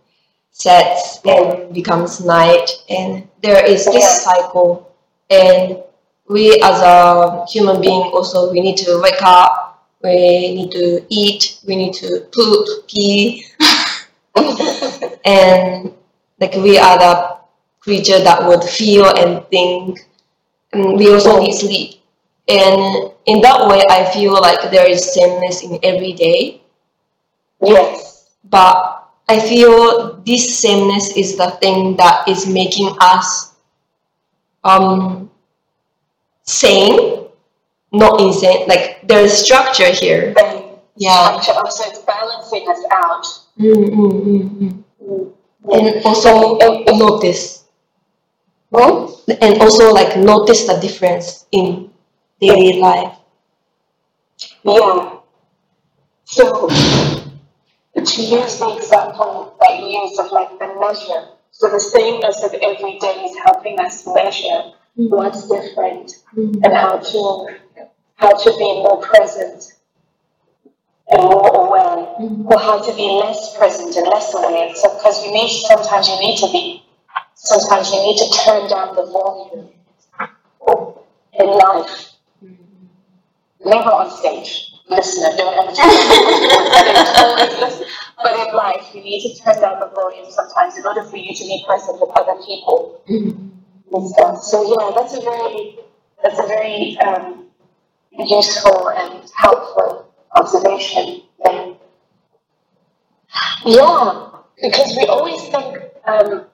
[0.52, 2.70] sets and becomes night.
[2.90, 4.94] And there is this cycle.
[5.30, 5.82] And
[6.28, 9.62] we as a human being also we need to wake up
[10.02, 13.44] we need to eat we need to poop pee.
[15.24, 15.92] And
[16.38, 17.38] like we are the
[17.80, 20.06] creature that would feel and think.
[20.72, 21.95] And we also need sleep
[22.48, 26.60] and in that way i feel like there is sameness in every day
[27.60, 28.30] Yes.
[28.44, 33.54] but i feel this sameness is the thing that is making us
[34.64, 35.30] um
[36.44, 37.26] sane
[37.92, 40.34] not insane like there is structure here
[40.96, 41.40] Yeah.
[41.40, 43.24] structure also it's balancing us out.
[43.58, 44.72] mm, mm, mm, mm.
[45.02, 45.32] Mm.
[45.74, 47.64] and also and- notice
[48.74, 49.06] Hmm?
[49.40, 51.90] and also like notice the difference in
[52.40, 53.16] daily life
[54.64, 55.18] Yeah.
[56.24, 62.42] So to use the example that you used of like the measure, so the sameness
[62.44, 66.60] of every day is helping us measure what's different Mm.
[66.64, 67.20] and how to
[68.16, 69.74] how to be more present
[71.10, 72.50] and more aware, Mm.
[72.50, 74.74] or how to be less present and less aware.
[74.74, 76.82] So because you need sometimes you need to be
[77.34, 79.68] sometimes you need to turn down the volume
[81.32, 82.12] in life.
[83.66, 84.72] Never on stage.
[84.88, 85.72] Listener, don't ever.
[88.22, 91.34] But in- life, you need to turn down the volume sometimes in order for you
[91.34, 93.50] to be present with other people Mm.
[93.92, 94.42] and stuff.
[94.42, 95.78] So yeah, that's a very
[96.22, 97.46] that's a very um,
[98.18, 101.22] useful and helpful observation.
[103.64, 104.28] Yeah,
[104.62, 106.46] because we always think um,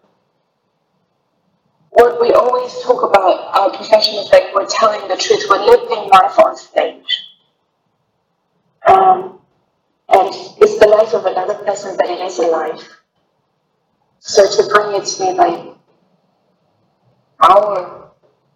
[1.92, 6.08] what we always talk about our profession is like we're telling the truth, we're living
[6.08, 7.28] life on stage.
[8.88, 9.38] Um,
[10.08, 10.28] and
[10.60, 12.88] it's the life of another person, but it is a life.
[14.20, 15.76] So to bring it to like
[17.40, 18.10] our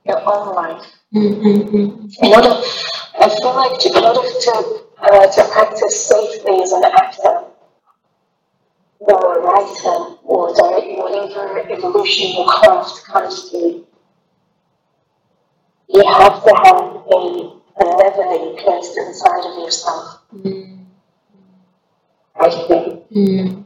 [0.06, 0.86] your own life.
[1.14, 2.16] Mm, mm, mm.
[2.22, 2.62] In order,
[3.20, 7.44] I feel like in order to uh, to practice safely as an actor
[9.00, 13.86] a writer or direct whatever evolution or craft comes to,
[15.88, 20.22] you have to have a, a leveling placed inside of yourself.
[20.34, 20.84] Mm.
[22.38, 23.64] I think, Mm.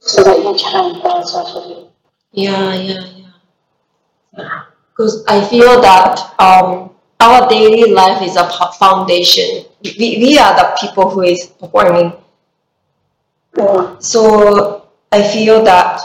[0.00, 1.90] so that you can bounce off of it.
[2.32, 3.04] Yeah, yeah,
[4.36, 4.62] yeah.
[4.90, 6.90] Because I feel that um,
[7.20, 9.64] our daily life is a foundation.
[9.82, 12.12] We, we are the people who is performing.
[14.00, 16.00] So I feel that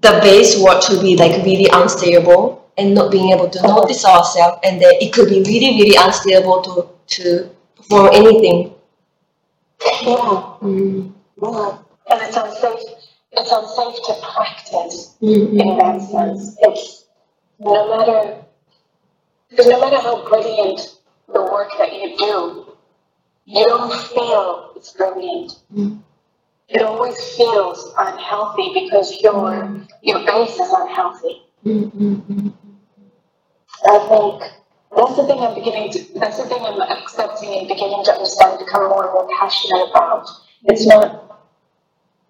[0.00, 4.58] the base work to be like really unstable and not being able to notice ourselves,
[4.64, 8.74] and then it could be really, really unstable to to perform anything.
[10.02, 11.12] Yeah, Mm.
[11.42, 11.78] yeah.
[12.10, 12.80] And it's unsafe.
[13.32, 15.16] It's unsafe to practice.
[15.22, 16.56] Mm, in that sense.
[16.60, 17.04] It's
[17.58, 18.44] no matter
[19.50, 20.96] because no matter how brilliant
[21.32, 22.66] the work that you do,
[23.46, 25.60] you don't feel it's brilliant.
[25.74, 25.98] Mm.
[26.68, 31.42] It always feels unhealthy because your your base is unhealthy.
[31.64, 32.52] Mm, mm, mm.
[33.86, 34.52] I think
[34.96, 38.58] that's the thing I'm beginning to that's the thing I'm accepting and beginning to understand,
[38.58, 40.26] become more and more passionate about.
[40.64, 41.20] It's not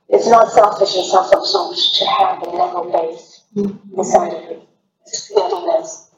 [0.09, 3.79] it's not selfish and self-absorbed to have a level base Mm.
[3.97, 4.62] inside of you.
[5.07, 6.11] It's Steadiness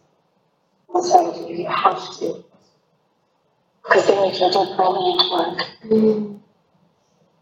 [0.94, 1.56] inside of you.
[1.56, 2.42] You have to.
[3.84, 5.58] Because then you can do brilliant work.
[5.84, 6.35] Mm.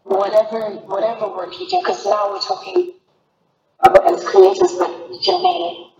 [0.05, 2.93] Whatever whatever work you do, because now we're talking
[3.79, 5.93] about as creators, but you can be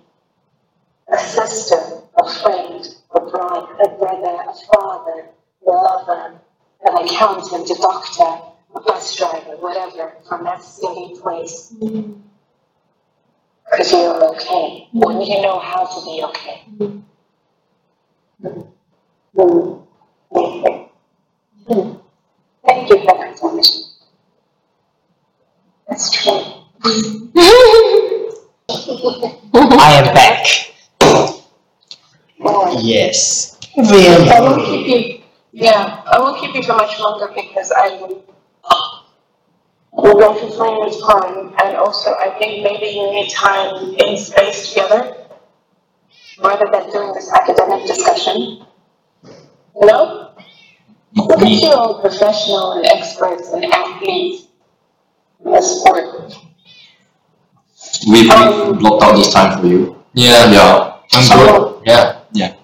[1.11, 1.75] a sister,
[2.17, 5.29] a friend, a brother, a brother, a father,
[5.67, 6.39] a lover,
[6.85, 8.41] an accountant, a doctor,
[8.75, 11.73] a bus driver, whatever, from that steady place.
[13.71, 16.63] Because you're okay, or you know how to be okay.
[16.79, 17.03] Mm.
[20.31, 20.89] Okay.
[21.69, 22.01] Mm.
[22.65, 23.74] Thank you for that.
[25.95, 26.43] That's true.
[29.79, 30.45] I am back.
[32.38, 33.58] Well, Yes.
[33.77, 35.21] I won't keep you,
[35.53, 38.25] yeah, I won't keep you for much longer because I will.
[39.93, 44.67] We'll go for Flanders Pond, and also I think maybe you need time in space
[44.67, 45.15] together,
[46.43, 48.65] rather than doing this academic discussion.
[49.77, 50.31] No?
[51.15, 54.44] Look at you all professional and experts and athletes
[55.45, 56.34] in the sport.
[58.08, 58.27] we we
[58.79, 60.03] blocked out this time for you.
[60.13, 60.51] Yeah.
[60.51, 60.97] Yeah.
[61.13, 61.81] I'm good.
[61.86, 62.19] Yeah.
[62.34, 62.55] Yeah.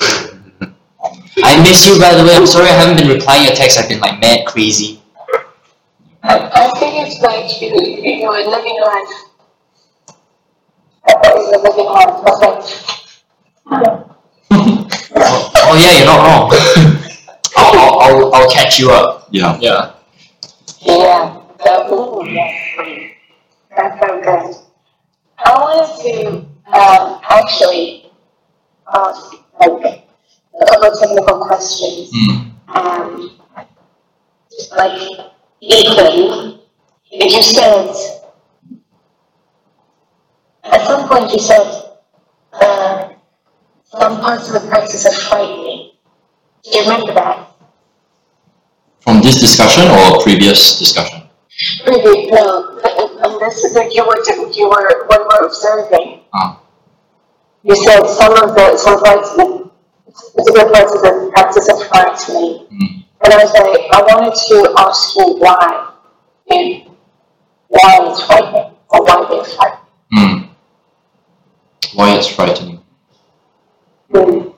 [1.42, 2.36] I miss you by the way.
[2.36, 3.78] I'm sorry I haven't been replying your texts.
[3.78, 5.02] I've been like mad crazy.
[6.22, 9.12] I, I figured like you, you were living life.
[11.06, 12.54] I thought you were living life, okay.
[15.16, 16.50] Oh, oh yeah, you're not wrong.
[17.56, 19.28] I'll, I'll, I'll, I'll catch you up.
[19.30, 19.58] Yeah.
[19.60, 19.92] Yeah.
[20.82, 21.19] Yeah,
[22.26, 23.16] yes,
[23.76, 24.56] that's so good.
[25.44, 26.26] I wanted to,
[26.72, 28.10] um, actually
[28.92, 30.04] ask, like,
[30.60, 32.12] a couple of technical questions.
[32.12, 32.50] Mm.
[32.68, 33.30] Um,
[34.76, 35.26] like,
[35.60, 36.60] Ethan,
[37.10, 37.88] you said,
[40.64, 41.84] at some point you said,
[42.52, 43.08] uh,
[43.84, 45.92] some parts of the practice are frightening.
[46.62, 47.48] Do you remember that?
[49.00, 51.19] From this discussion or previous discussion?
[51.90, 52.78] Really, no,
[53.24, 54.16] and this is like you were,
[54.52, 56.20] you were, when we're observing.
[56.32, 56.62] Ah.
[57.64, 59.72] You said some of the, some parts of
[60.36, 62.68] particular parts of the practice apply to me.
[62.70, 63.04] Mm.
[63.24, 65.92] And I was like, I wanted to ask you why,
[66.52, 66.96] and
[67.66, 69.84] why it's frightening, or why they're frightening.
[70.14, 70.48] Mm.
[71.94, 72.80] Why it's frightening?
[74.12, 74.49] Mm.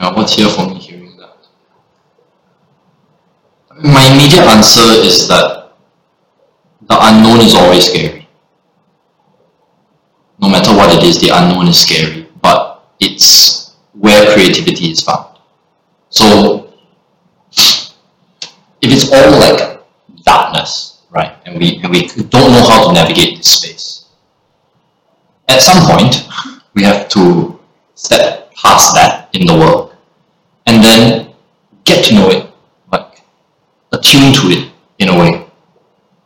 [0.00, 1.36] Yeah, what's here for me hearing that?
[3.84, 5.72] My immediate answer is that
[6.88, 8.26] the unknown is always scary.
[10.40, 15.36] No matter what it is, the unknown is scary, but it's where creativity is found.
[16.08, 16.72] So,
[17.50, 18.00] if
[18.80, 19.82] it's all like
[20.22, 24.06] darkness, right, and we, and we don't know how to navigate this space,
[25.46, 26.26] at some point,
[26.72, 27.60] we have to
[27.94, 29.89] step past that in the world
[30.70, 31.34] and then
[31.84, 32.46] get to know it,
[32.92, 33.22] like
[33.92, 35.44] attune to it in a way,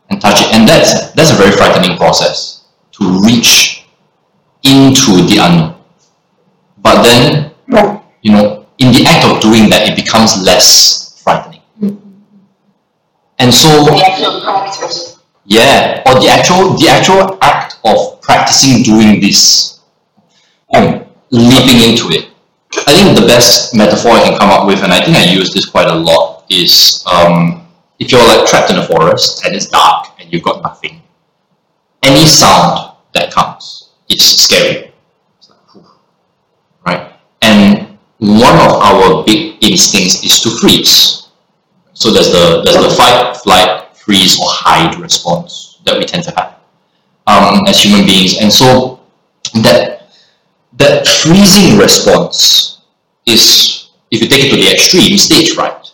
[0.09, 0.53] and touch it.
[0.53, 3.85] And that's that's a very frightening process to reach
[4.63, 5.75] into the unknown.
[6.77, 7.99] But then, Right.
[8.21, 11.61] you know, in the act of doing that, it becomes less frightening.
[13.39, 15.17] And so, The actual practice.
[15.45, 19.79] yeah, or the actual the actual act of practicing doing this,
[20.75, 22.29] um, leaping into it.
[22.79, 25.53] I think the best metaphor I can come up with, and I think I use
[25.53, 27.67] this quite a lot, is um,
[27.99, 31.01] if you're like trapped in a forest and it's dark and you've got nothing,
[32.03, 34.91] any sound that comes is scary.
[35.49, 35.85] Like,
[36.85, 37.13] right?
[37.41, 41.27] And one of our big instincts is to freeze.
[41.93, 46.31] So there's the there's the fight, flight, freeze, or hide response that we tend to
[46.31, 46.55] have
[47.27, 48.99] um, as human beings, and so
[49.63, 49.94] that
[50.77, 52.81] that freezing response
[53.25, 55.91] is, if you take it to the extreme, stage fright.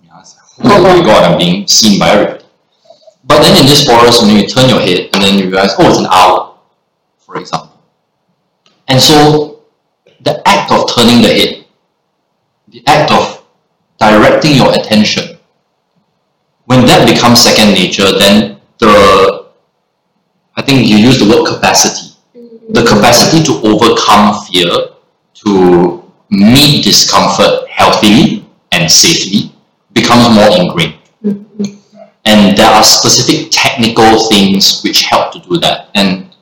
[0.00, 0.26] You know, like,
[0.64, 2.44] oh my god, I'm being seen by everybody.
[3.24, 5.88] But then in this forest, when you turn your head and then you realize, oh,
[5.88, 6.64] it's an owl,
[7.18, 7.80] for example.
[8.88, 9.64] And so
[10.20, 11.64] the act of turning the head,
[12.68, 13.44] the act of
[13.98, 15.38] directing your attention,
[16.66, 19.50] when that becomes second nature, then the,
[20.56, 22.11] I think you use the word capacity
[22.70, 24.70] the capacity to overcome fear,
[25.34, 29.52] to meet discomfort healthily and safely,
[29.92, 30.98] becomes more ingrained.
[32.24, 35.90] And there are specific technical things which help to do that.
[35.94, 36.34] And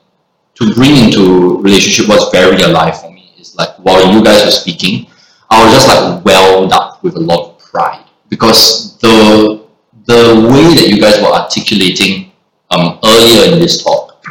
[0.55, 4.51] to bring into relationship what's very alive for me is like while you guys were
[4.51, 5.07] speaking,
[5.49, 9.65] I was just like welled up with a lot of pride because the
[10.05, 12.31] the way that you guys were articulating
[12.69, 14.23] um, earlier in this talk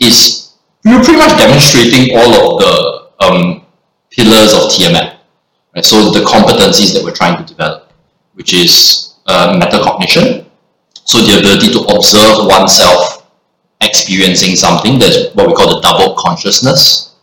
[0.00, 0.43] is
[0.84, 3.66] you're pretty much demonstrating all of the um,
[4.10, 5.18] pillars of TMF.
[5.74, 5.84] Right?
[5.84, 7.92] So the competencies that we're trying to develop,
[8.34, 10.44] which is uh, metacognition,
[11.04, 13.28] So the ability to observe oneself
[13.80, 17.16] experiencing something, that's what we call the double consciousness.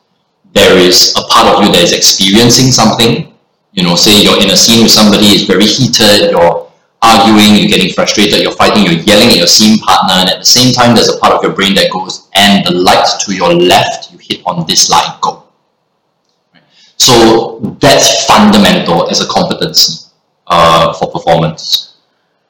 [0.53, 3.33] There is a part of you that is experiencing something.
[3.73, 6.70] You know, say you're in a scene with somebody, it's very heated, you're
[7.01, 10.45] arguing, you're getting frustrated, you're fighting, you're yelling at your scene partner, and at the
[10.45, 13.53] same time, there's a part of your brain that goes, and the light to your
[13.53, 15.43] left, you hit on this line, go.
[16.97, 20.11] So that's fundamental as a competency
[20.47, 21.97] uh, for performance.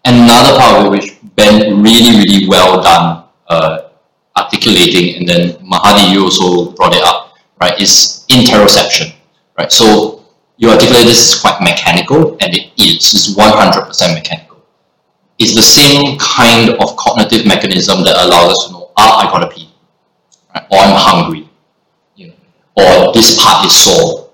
[0.04, 3.90] Another part of it which Ben really, really well done uh,
[4.36, 9.14] articulating, and then Mahadi, you also brought it up, right, is interoception,
[9.58, 9.72] right?
[9.72, 10.21] So
[10.62, 14.64] you articulate this is quite mechanical, and it is, it's 100% mechanical.
[15.40, 19.48] It's the same kind of cognitive mechanism that allows us to know, ah, I gotta
[19.48, 19.74] pee,
[20.54, 20.64] right?
[20.70, 21.50] or I'm hungry,
[22.16, 22.36] you know,
[22.78, 24.30] or this part is sore,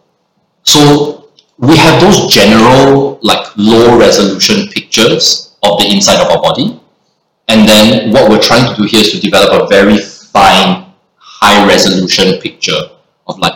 [0.63, 6.79] so we have those general, like low resolution pictures of the inside of our body.
[7.47, 11.65] And then what we're trying to do here is to develop a very fine, high
[11.65, 12.77] resolution picture
[13.27, 13.53] of like,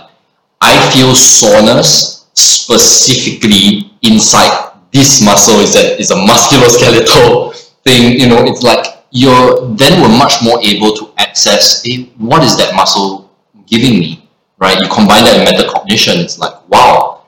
[0.62, 8.64] I feel soreness specifically inside this muscle is is a musculoskeletal thing, you know, it's
[8.64, 13.30] like you're then we're much more able to access hey, what is that muscle
[13.68, 14.22] giving me?
[14.62, 14.80] right?
[14.80, 17.26] You combine that with metacognition, it's like, wow,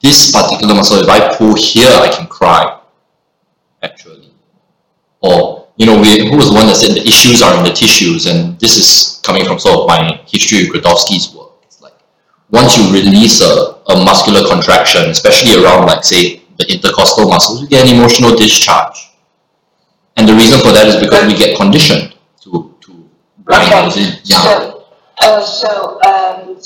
[0.00, 2.80] this particular muscle, if I pull here, I can cry,
[3.82, 4.32] actually.
[5.20, 7.70] Or, you know, we, who was the one that said the issues are in the
[7.70, 11.39] tissues, and this is coming from sort of my history of Grotowski's work.
[12.50, 17.68] Once you release a, a muscular contraction, especially around, like, say, the intercostal muscles, you
[17.68, 19.10] get an emotional discharge.
[20.16, 23.82] And the reason for that is because we get conditioned to, to bring Okay.
[23.82, 24.18] those in.
[24.24, 24.42] Yeah.
[24.42, 24.84] So,
[25.22, 26.56] uh, so, um,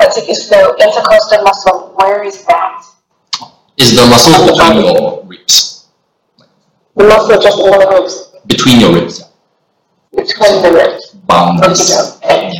[0.00, 2.82] I think it's the intercostal muscle, where is that?
[3.76, 5.86] is the muscle between your ribs.
[6.96, 9.20] The muscle just in the ribs, Between your ribs.
[9.20, 10.22] yeah.
[10.22, 11.10] between the ribs.
[11.26, 11.90] Boundaries.
[12.24, 12.52] Okay.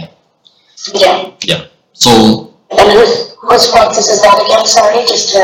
[0.94, 1.30] Yeah.
[1.42, 1.66] Yeah,
[2.04, 5.40] So and whose, whose practice is that again, sorry, just to,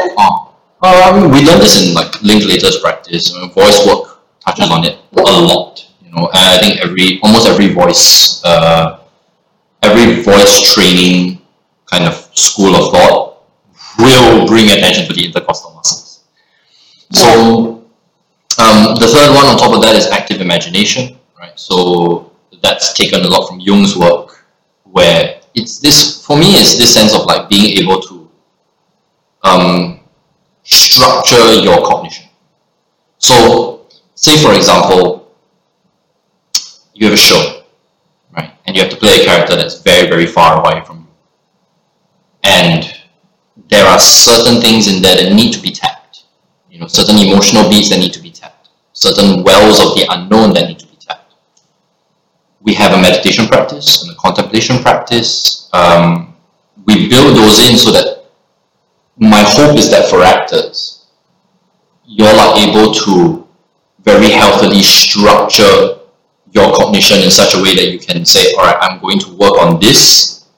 [0.83, 3.35] um, we learned this in like Linklater's practice.
[3.35, 5.89] Uh, voice work touches on it a lot.
[6.05, 9.01] You know, and I think every almost every voice uh,
[9.81, 11.41] every voice training
[11.87, 13.43] kind of school of thought
[13.99, 16.25] will bring attention to the intercostal muscles.
[17.13, 17.87] So
[18.59, 21.59] um, the third one on top of that is active imagination, right?
[21.59, 24.45] So that's taken a lot from Jung's work,
[24.85, 28.31] where it's this for me it's this sense of like being able to
[29.43, 30.01] um,
[30.63, 32.29] structure your cognition.
[33.19, 35.35] So say for example,
[36.95, 37.63] you have a show,
[38.37, 38.53] right?
[38.67, 41.07] And you have to play a character that's very, very far away from you.
[42.45, 42.85] And
[43.69, 46.25] there are certain things in there that need to be tapped.
[46.71, 48.69] You know, certain emotional beats that need to be tapped.
[48.93, 50.90] Certain wells of the unknown that need to.
[52.61, 55.69] We have a meditation practice and a contemplation practice.
[55.73, 56.37] Um,
[56.87, 58.25] we build those in so that
[59.19, 61.07] my hope is that for actors,
[62.05, 63.47] you're are able to
[64.03, 65.99] very healthily structure
[66.53, 69.31] your cognition in such a way that you can say, all right, I'm going to
[69.37, 70.49] work on this,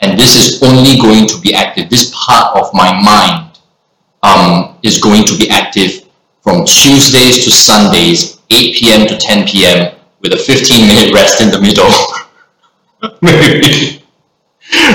[0.00, 1.88] and this is only going to be active.
[1.88, 3.58] This part of my mind
[4.22, 6.08] um, is going to be active
[6.42, 9.06] from Tuesdays to Sundays, 8 p.m.
[9.06, 11.90] to 10 p.m., with a 15 minute rest in the middle.
[13.22, 14.02] Maybe.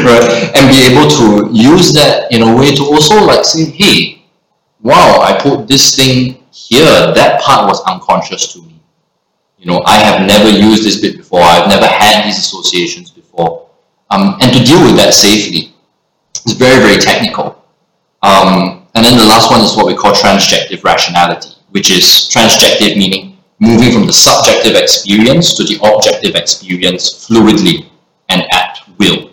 [0.03, 0.51] right?
[0.55, 4.25] And be able to use that in a way to also like say, hey,
[4.81, 8.79] wow, I put this thing here, that part was unconscious to me.
[9.57, 11.41] You know, I have never used this bit before.
[11.41, 13.69] I've never had these associations before.
[14.09, 15.73] Um, and to deal with that safely
[16.45, 17.63] is very, very technical.
[18.21, 22.97] Um, and then the last one is what we call transjective rationality, which is transjective
[22.97, 27.89] meaning moving from the subjective experience to the objective experience fluidly
[28.29, 29.31] and at will.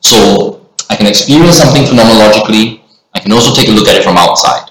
[0.00, 2.82] So I can experience something phenomenologically.
[3.14, 4.70] I can also take a look at it from outside,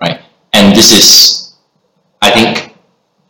[0.00, 0.20] right?
[0.52, 1.54] And this is,
[2.22, 2.74] I think,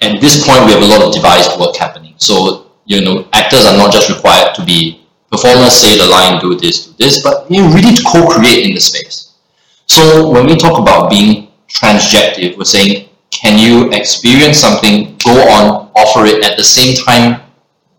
[0.00, 2.14] at this point we have a lot of devised work happening.
[2.18, 6.54] So you know, actors are not just required to be performers, say the line, do
[6.54, 9.34] this, do this, but you really co-create in the space.
[9.86, 15.90] So when we talk about being transjective, we're saying, can you experience something, go on,
[15.94, 17.42] offer it at the same time,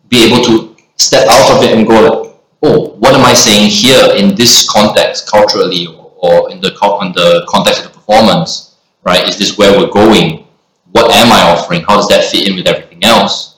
[0.09, 3.69] be able to step out of it and go like, oh, what am I saying
[3.69, 6.69] here in this context, culturally, or, in the
[7.01, 9.27] in the context of the performance, right?
[9.29, 10.47] Is this where we're going?
[10.91, 11.81] What am I offering?
[11.81, 13.57] How does that fit in with everything else?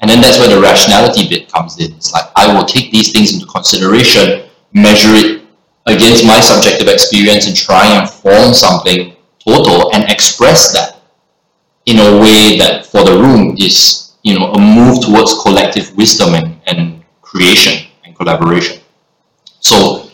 [0.00, 1.92] And then that's where the rationality bit comes in.
[1.92, 5.42] It's like I will take these things into consideration, measure it
[5.86, 10.99] against my subjective experience, and try and form something total and express that
[11.90, 16.34] in a way that for the room is, you know, a move towards collective wisdom
[16.34, 18.80] and, and creation and collaboration.
[19.58, 20.08] So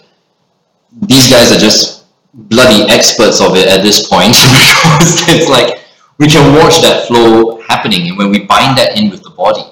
[1.02, 5.80] these guys are just bloody experts of it at this point because it's like
[6.18, 9.64] we can watch that flow happening and when we bind that in with the body,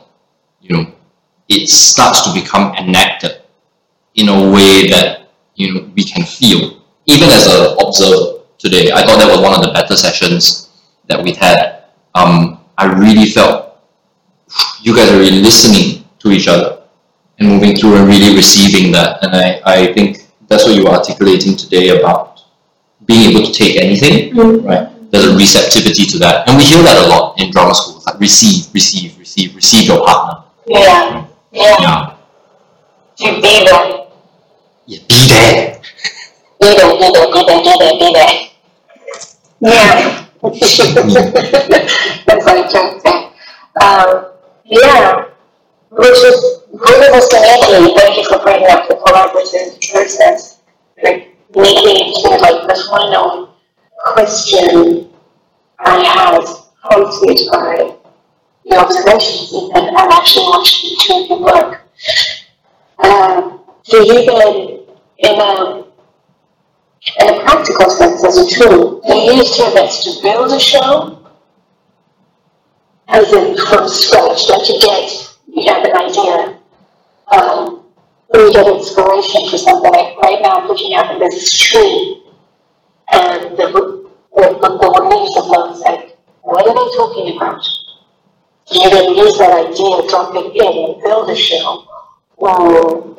[0.60, 0.92] you know,
[1.48, 3.42] it starts to become enacted
[4.14, 6.82] in a way that you know we can feel.
[7.06, 10.70] Even as an observer today, I thought that was one of the better sessions
[11.06, 11.83] that we had.
[12.14, 13.80] Um, I really felt
[14.82, 16.82] you guys are really listening to each other
[17.38, 19.22] and moving through and really receiving that.
[19.24, 22.42] And I, I think that's what you were articulating today about
[23.06, 24.64] being able to take anything, Mm.
[24.64, 24.88] right?
[25.10, 26.48] There's a receptivity to that.
[26.48, 30.04] And we hear that a lot in drama schools, like receive, receive, receive, receive your
[30.04, 30.44] partner.
[30.66, 32.14] Yeah, yeah, Yeah.
[33.18, 34.06] to be there,
[34.86, 35.80] yeah be there.
[36.60, 38.32] be there, be there, be there, be there, be there.
[39.60, 40.20] Yeah.
[42.44, 43.30] To say.
[43.80, 44.26] Um,
[44.64, 45.24] yeah,
[45.90, 47.96] which is really fascinating.
[47.96, 50.60] Thank you for bringing up the collaborative process.
[51.02, 53.56] Like, it to like the final
[53.98, 55.10] question
[55.78, 56.44] I had
[56.82, 57.96] prompted by
[58.64, 61.80] the observations and, and actually watching the two of you work.
[62.98, 64.84] Um, so you then,
[65.18, 65.84] in a,
[67.20, 71.23] in a practical sense, as a tool, you use TMS to build a show,
[73.08, 76.58] as in from scratch, like you get, you have an idea,
[77.28, 77.84] um,
[78.28, 79.90] or you get inspiration for something.
[79.92, 82.22] Like right now, I'm looking out and there's this tree,
[83.12, 87.64] and the, the, the, the leaves are blowing, like, what are they talking about?
[88.70, 91.86] You then use that idea, drop it in, and build a show,
[92.36, 93.16] or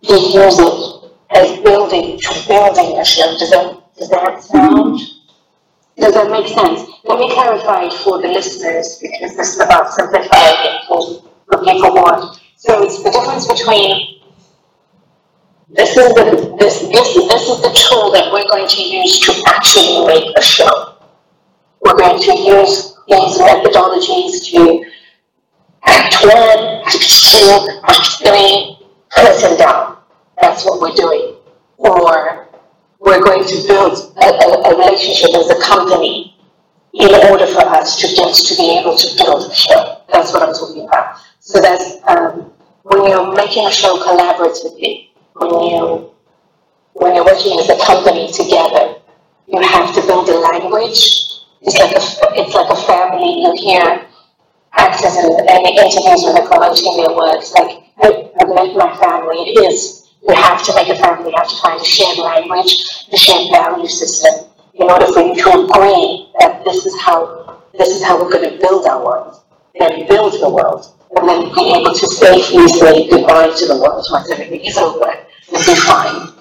[0.00, 3.36] you use it as building building a show.
[3.38, 5.00] Does that does that sound?
[5.96, 6.88] Does that make sense?
[7.04, 11.94] Let me clarify for the listeners because this is about simplifying it for, for people
[11.94, 12.40] want.
[12.56, 14.20] So it's the difference between
[15.70, 19.32] this is the this this this is the tool that we're going to use to
[19.48, 20.94] actually make a show.
[21.80, 24.84] We're going to use these methodologies to
[25.84, 28.78] act one, act two, act three,
[29.10, 29.98] person down.
[30.40, 31.36] That's what we're doing.
[31.78, 32.45] Or
[33.00, 36.36] we're going to build a, a, a relationship as a company
[36.94, 40.00] in order for us to get to be able to build a show.
[40.12, 41.18] That's what I'm talking about.
[41.40, 42.50] So that's um,
[42.82, 46.10] when you're making a show collaboratively, when you
[46.94, 48.96] when you're working as a company together,
[49.46, 51.22] you have to build a language.
[51.60, 52.02] It's like a
[52.40, 53.42] it's like a family.
[53.42, 54.06] You hear
[54.72, 57.52] actors and, and interviews when they're promoting their works.
[57.52, 59.52] Like I've met my family.
[59.52, 61.32] It is you have to make a family.
[61.36, 65.50] Have to find a shared language, a shared value system, in order for you to
[65.64, 69.40] agree that this is how this is how we're going to build our world,
[69.80, 74.04] and build the world, and then be able to safely say goodbye to the world
[74.10, 76.32] once everything is over and be fine.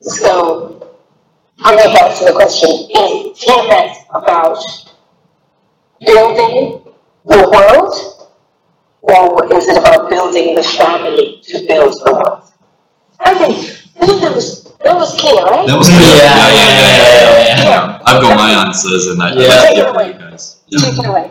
[0.00, 0.96] So,
[1.62, 4.58] coming back to the question, is TMS about
[6.04, 6.82] building
[7.24, 8.28] the world,
[9.02, 12.51] or is it about building the family to build the world?
[13.24, 13.56] I think,
[14.00, 15.66] I think that was, that was clear, right?
[15.66, 16.00] That was clear.
[16.00, 18.02] Yeah, Yeah, yeah, yeah, yeah, yeah, yeah, yeah.
[18.04, 19.48] I've got my answers and I, I'd Yeah.
[19.48, 20.60] like to hear you guys.
[20.68, 20.80] Yeah.
[20.80, 21.30] Take it away.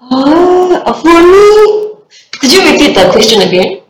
[0.00, 1.96] Uh, for me,
[2.40, 3.82] could you repeat the question again?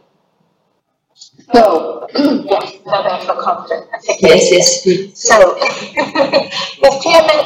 [1.52, 3.86] So, yes, now that I feel confident,
[4.20, 5.18] Yes, yes, please.
[5.18, 7.39] So, is TMS about,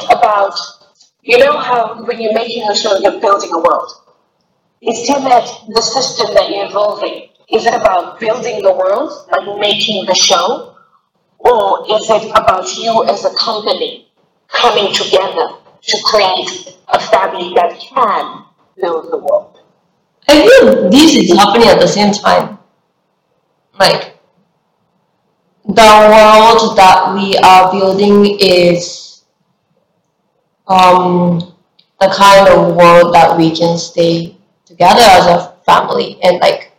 [1.25, 3.91] you know how when you're making a show, you're building a world?
[4.81, 7.29] Is that the system that you're evolving?
[7.51, 10.75] Is it about building the world, like making the show?
[11.39, 14.07] Or is it about you as a company
[14.49, 18.45] coming together to create a family that can
[18.79, 19.59] build the world?
[20.27, 22.59] I feel this is happening at the same time.
[23.79, 24.15] Like,
[25.65, 29.04] the world that we are building is
[30.67, 31.53] um,
[31.99, 36.71] the kind of world that we can stay together as a family and like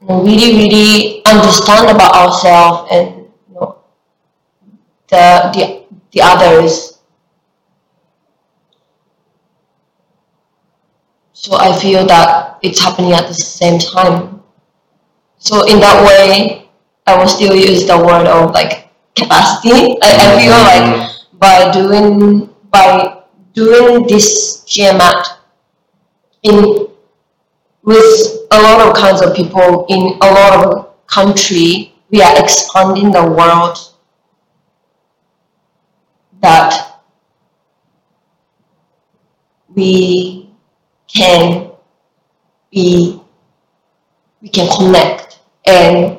[0.00, 3.78] you know, really, really understand about ourselves and you know,
[5.08, 6.98] the the the others.
[11.32, 14.42] So I feel that it's happening at the same time.
[15.38, 16.68] So in that way,
[17.06, 18.87] I will still use the word of like
[19.18, 19.96] capacity.
[20.02, 21.00] I, I feel mm-hmm.
[21.00, 25.26] like by doing by doing this Tiamat
[26.42, 26.88] in
[27.82, 33.10] with a lot of kinds of people in a lot of country, we are expanding
[33.10, 33.78] the world
[36.40, 37.00] that
[39.74, 40.50] we
[41.06, 41.70] can
[42.70, 43.20] be
[44.42, 46.17] we can connect and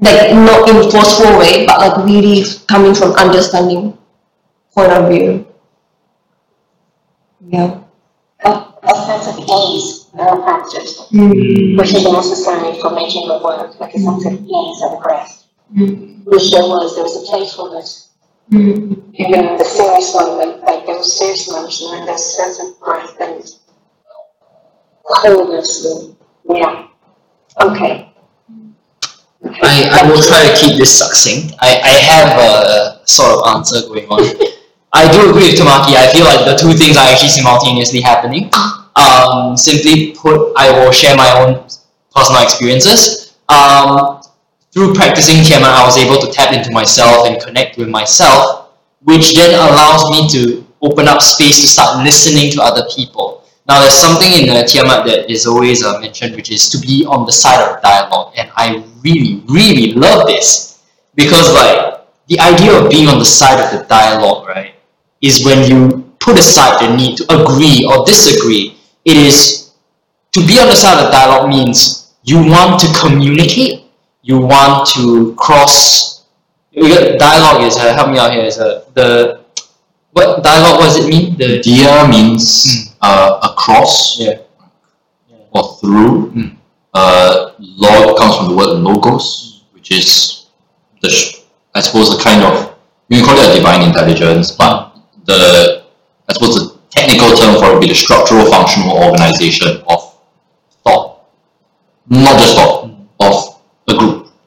[0.00, 3.96] like not in a forceful way but like really coming from understanding
[4.74, 5.46] point of view
[7.48, 7.80] yeah
[8.44, 8.50] A,
[8.82, 11.78] a sense of ease in our practice, mm.
[11.78, 15.46] which is necessary for making it work, like a sense of ease and rest.
[15.76, 16.24] Mm.
[16.24, 18.08] Which there was, there was a playfulness,
[18.50, 19.14] Mm.
[19.14, 22.58] even in the serious moment, like there was serious moments, and then there's a sense
[22.58, 23.44] of breath and
[25.06, 26.16] coolness and,
[26.48, 26.86] yeah.
[27.60, 28.09] Okay.
[29.44, 31.54] I, I will try to keep this succinct.
[31.60, 34.20] I, I have a sort of answer going on.
[34.92, 35.94] I do agree with Tamaki.
[35.96, 38.50] I feel like the two things are actually simultaneously happening.
[38.96, 41.64] Um, simply put, I will share my own
[42.14, 43.38] personal experiences.
[43.48, 44.20] Um,
[44.72, 48.70] through practicing Tiamat, I was able to tap into myself and connect with myself,
[49.02, 53.39] which then allows me to open up space to start listening to other people.
[53.70, 57.06] Now, there's something in uh, Tiamat that is always uh, mentioned, which is to be
[57.06, 60.82] on the side of dialogue, and I really, really love this
[61.14, 64.74] because, like, the idea of being on the side of the dialogue, right,
[65.22, 68.74] is when you put aside the need to agree or disagree.
[69.04, 69.70] It is
[70.32, 73.84] to be on the side of dialogue means you want to communicate
[74.22, 76.24] you want to cross
[76.72, 79.40] dialogue is uh, help me out here is uh, the
[80.12, 84.38] what dialogue what does it mean the Dia means uh, across yeah
[85.52, 86.30] or through.
[86.32, 86.56] Mm.
[86.92, 90.46] Uh, log comes from the word logos, which is
[91.02, 91.42] the sh-
[91.74, 92.76] I suppose the kind of
[93.08, 95.84] you can call it a divine intelligence, but the
[96.28, 100.18] I suppose the technical term for it would be the structural functional organization of
[100.84, 101.26] thought,
[102.08, 102.79] not just thought of a group,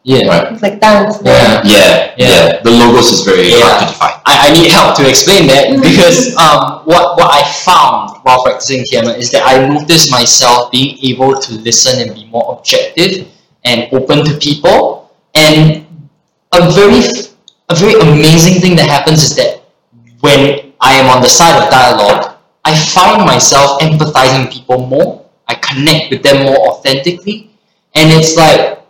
[0.04, 0.52] yeah right?
[0.54, 1.62] it's like dance Yeah.
[1.64, 2.28] Yeah, Yeah.
[2.28, 2.62] yeah.
[2.62, 3.64] The logos is very Yeah.
[3.64, 4.16] hard to define.
[4.26, 8.84] I, I need help to explain that because um, what, what I found while practicing
[8.86, 13.28] Tiamat is that I noticed myself being able to listen and be more objective
[13.64, 15.12] and open to people.
[15.36, 15.86] And
[16.52, 17.34] a very f-
[17.70, 19.64] a very amazing thing that happens is that
[20.20, 22.36] when I am on the side of dialogue,
[22.66, 25.26] I find myself empathizing people more.
[25.48, 27.50] I connect with them more authentically.
[27.96, 28.83] And it's like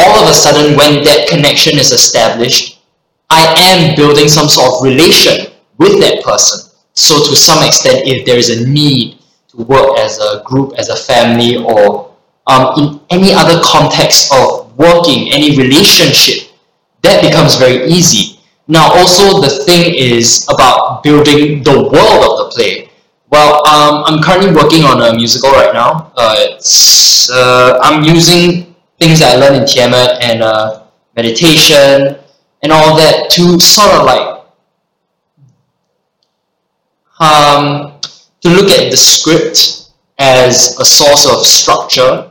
[0.00, 2.80] all of a sudden when that connection is established,
[3.28, 6.70] I am building some sort of relation with that person.
[6.94, 10.88] So to some extent, if there is a need to work as a group, as
[10.88, 12.14] a family, or
[12.46, 16.50] um, in any other context of working, any relationship,
[17.02, 18.40] that becomes very easy.
[18.68, 22.88] Now, also the thing is about building the world of the play.
[23.30, 26.12] Well, um, I'm currently working on a musical right now.
[26.16, 28.69] Uh, it's, uh, I'm using
[29.00, 30.82] things I learned in Tiamat and uh,
[31.16, 32.18] meditation
[32.62, 34.44] and all that to sort of like
[37.18, 37.98] um,
[38.42, 42.30] to look at the script as a source of structure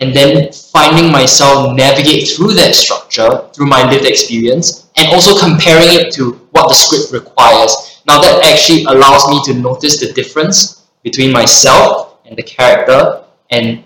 [0.00, 5.88] and then finding myself navigate through that structure through my lived experience and also comparing
[5.92, 8.02] it to what the script requires.
[8.06, 13.84] Now that actually allows me to notice the difference between myself and the character and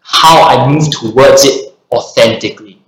[0.00, 2.82] how I move towards it authentically.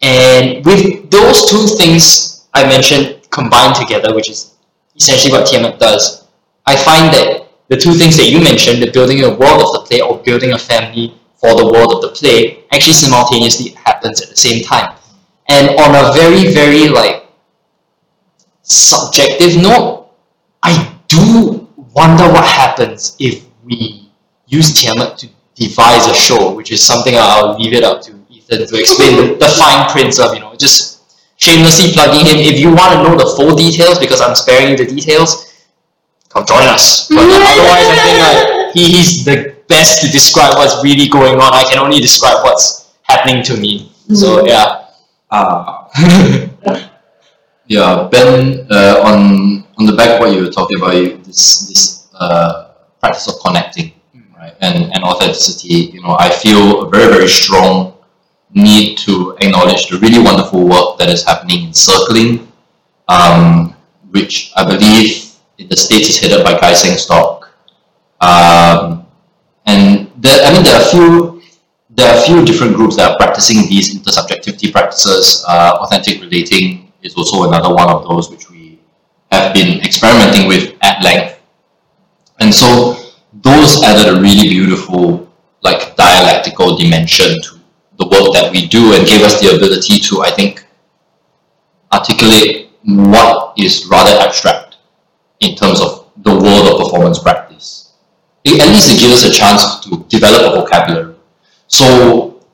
[0.00, 4.54] And with those two things I mentioned combined together, which is
[4.96, 6.28] essentially what Tiamat does,
[6.66, 9.84] I find that the two things that you mentioned, the building a world of the
[9.86, 14.30] play or building a family for the world of the play, actually simultaneously happens at
[14.30, 14.94] the same time.
[15.48, 17.26] And on a very, very like
[18.62, 20.10] subjective note,
[20.62, 24.10] I do wonder what happens if we
[24.46, 28.17] use Tiamat to devise a show, which is something I'll leave it up to
[28.50, 31.02] Ethan to explain the, the fine prints of, you know, just
[31.36, 32.38] shamelessly plugging him.
[32.38, 35.66] If you want to know the full details, because I'm sparing you the details,
[36.28, 37.08] come join us.
[37.08, 41.52] But otherwise, I think like, he, he's the best to describe what's really going on.
[41.52, 43.92] I can only describe what's happening to me.
[44.14, 44.86] So yeah.
[45.30, 45.88] Ah.
[47.66, 51.68] yeah, Ben, uh, on on the back of what you were talking about, you, this
[51.68, 53.92] this uh, practice of connecting,
[54.38, 55.92] right, and and authenticity.
[55.92, 57.97] You know, I feel a very very strong
[58.54, 62.50] need to acknowledge the really wonderful work that is happening in circling,
[63.08, 63.74] um,
[64.10, 67.48] which I believe in the states is headed by Guy Sengstock.
[68.20, 69.06] Um,
[69.66, 71.42] and there, I mean, there are a few
[71.90, 75.44] there are a few different groups that are practicing these intersubjectivity practices.
[75.48, 78.78] Uh, authentic relating is also another one of those which we
[79.32, 81.40] have been experimenting with at length.
[82.38, 82.96] And so
[83.32, 85.28] those added a really beautiful
[85.62, 87.57] like dialectical dimension to
[87.98, 90.64] the work that we do and gave us the ability to, I think,
[91.92, 94.76] articulate what is rather abstract
[95.40, 97.94] in terms of the world of performance practice.
[98.44, 101.14] It, at least it gives us a chance to develop a vocabulary.
[101.66, 102.44] So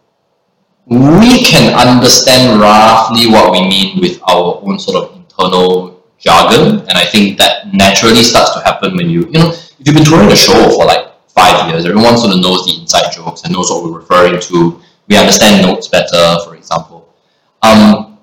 [0.87, 6.93] we can understand roughly what we mean with our own sort of internal jargon, and
[6.93, 10.29] I think that naturally starts to happen when you, you know, if you've been touring
[10.29, 13.71] the show for like five years, everyone sort of knows the inside jokes and knows
[13.71, 14.81] what we're referring to.
[15.09, 17.15] We understand notes better, for example.
[17.63, 18.19] Um,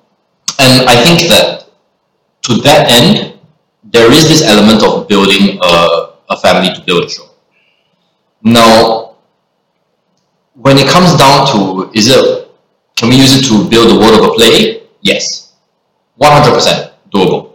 [0.59, 1.67] and I think that
[2.43, 3.39] to that end,
[3.83, 7.29] there is this element of building a, a family to build a show.
[8.43, 9.15] Now,
[10.53, 12.49] when it comes down to is it
[12.95, 14.83] can we use it to build the world of a play?
[15.01, 15.53] Yes,
[16.21, 17.53] 100% doable.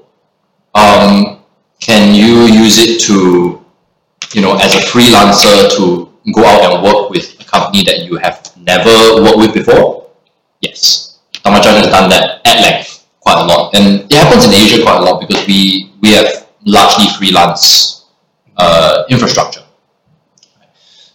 [0.75, 1.45] Um,
[1.81, 3.65] can you use it to,
[4.35, 8.53] you know, as a freelancer to go out and work with company that you have
[8.57, 10.11] never worked with before?
[10.61, 11.19] Yes.
[11.45, 13.75] Tamajan has done that at length quite a lot.
[13.75, 18.07] And it happens in Asia quite a lot because we, we have largely freelance
[18.57, 19.63] uh, infrastructure.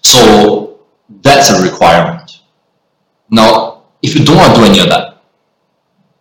[0.02, 0.80] So
[1.22, 2.40] that's a requirement.
[3.30, 5.22] Now, if you don't want to do any of that,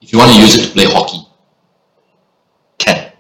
[0.01, 1.27] if you want to use it to play hockey,
[2.79, 3.13] can.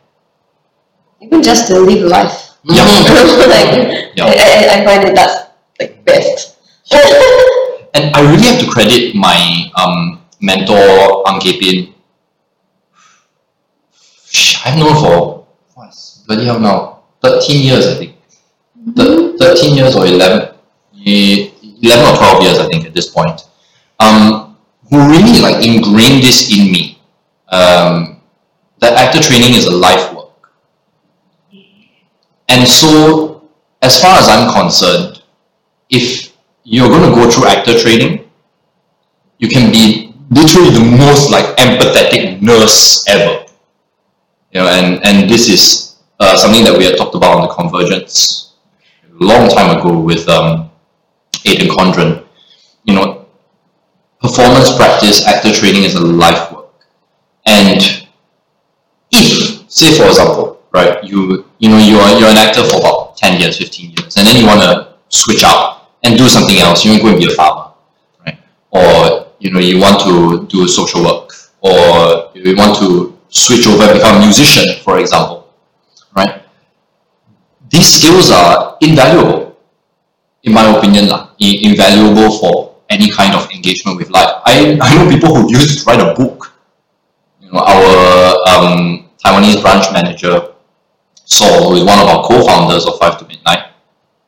[1.20, 2.50] Even just to live life.
[2.64, 2.84] Yeah.
[2.84, 4.26] like, Yeah.
[4.26, 6.49] I, I, I find it that's like best.
[6.90, 11.94] And I really have to credit my um, mentor, Ang Gey Pin.
[14.64, 18.16] I've known for, what's bloody hell now, 13 years, I think.
[18.96, 20.54] Thir- 13 years or 11,
[21.06, 21.50] eh,
[21.82, 23.40] 11 or 12 years, I think, at this point.
[23.98, 24.56] Um,
[24.88, 26.98] who really like ingrained this in me.
[27.48, 28.20] Um,
[28.80, 30.52] that actor training is a life work.
[32.48, 33.48] And so,
[33.82, 35.22] as far as I'm concerned,
[35.88, 36.29] if
[36.70, 38.30] you're going to go through actor training,
[39.40, 43.44] you can be literally the most like empathetic nurse ever.
[44.52, 47.52] You know, and and this is uh, something that we had talked about on the
[47.52, 48.54] convergence
[49.02, 50.70] a long time ago with um,
[51.44, 52.24] Aidan Condren.
[52.84, 53.26] You know,
[54.20, 56.86] performance practice, actor training is a life work,
[57.46, 57.82] and
[59.10, 63.16] if, say for example, right, you you know you are you're an actor for about
[63.16, 66.84] ten years, fifteen years, and then you want to switch out and do something else.
[66.84, 67.72] You want to go and be a farmer,
[68.24, 68.38] right?
[68.70, 73.92] Or you know you want to do social work, or you want to switch over
[73.92, 75.52] become a musician, for example,
[76.14, 76.42] right?
[77.70, 79.56] These skills are invaluable,
[80.42, 84.42] in my opinion, invaluable for any kind of engagement with life.
[84.44, 86.52] I, I know people who use it to write a book.
[87.40, 90.54] You know, our um, Taiwanese branch manager,
[91.24, 93.24] Saul, who is one of our co-founders of Five to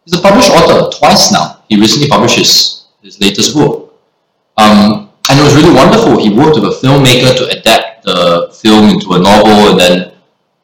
[0.04, 1.62] he's a published author twice now.
[1.68, 3.94] He recently published his, his latest book.
[4.56, 6.18] Um, and it was really wonderful.
[6.18, 10.12] He worked with a filmmaker to adapt the film into a novel and then,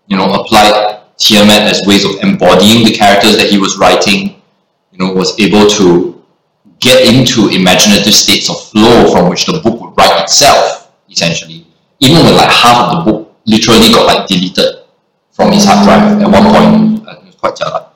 [0.06, 4.40] you know, applied Tiamat as ways of embodying the characters that he was writing.
[4.92, 6.24] You know, was able to
[6.80, 11.66] get into imaginative states of flow from which the book would write itself, essentially.
[12.00, 14.84] Even when like half of the book literally got like deleted
[15.30, 17.08] from his hard drive at one point.
[17.08, 17.87] Uh, it was quite jialat.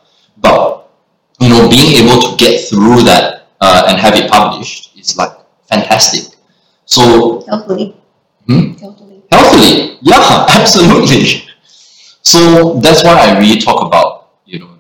[1.53, 5.32] Know, being able to get through that uh, and have it published is like
[5.68, 6.34] fantastic.
[6.86, 7.94] So Healthily.
[8.46, 8.72] Hmm?
[8.72, 9.22] Healthily.
[9.30, 11.44] healthily, yeah, absolutely.
[12.22, 14.78] So that's why I really talk about you know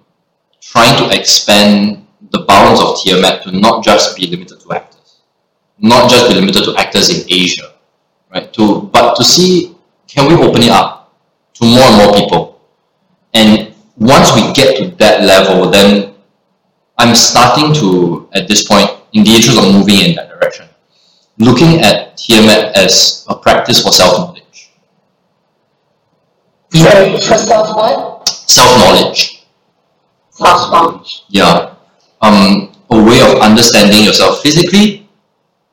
[0.62, 5.20] trying to expand the bounds of Tiamat to not just be limited to actors,
[5.78, 7.74] not just be limited to actors in Asia,
[8.32, 8.50] right?
[8.54, 9.76] To but to see
[10.08, 11.12] can we open it up
[11.60, 12.62] to more and more people,
[13.34, 16.11] and once we get to that level, then
[16.98, 20.68] I'm starting to at this point, in the interest of moving in that direction,
[21.38, 24.70] looking at Tiamat as a practice for self knowledge.
[26.72, 28.28] So for self what?
[28.28, 29.44] Self knowledge.
[30.30, 31.24] Self knowledge.
[31.28, 31.74] yeah,
[32.20, 35.08] um, a way of understanding yourself physically,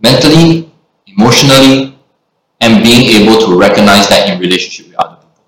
[0.02, 0.72] mentally,
[1.08, 1.98] emotionally,
[2.62, 5.44] and being able to recognize that in relationship with other people.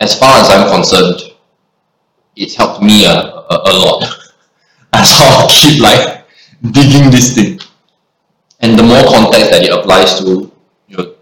[0.00, 1.21] As far as I'm concerned,
[2.36, 4.02] it's helped me a, a, a lot.
[4.92, 6.26] As I'll keep like
[6.70, 7.60] digging this thing.
[8.60, 10.50] And the more context that it applies to,
[10.86, 11.16] your,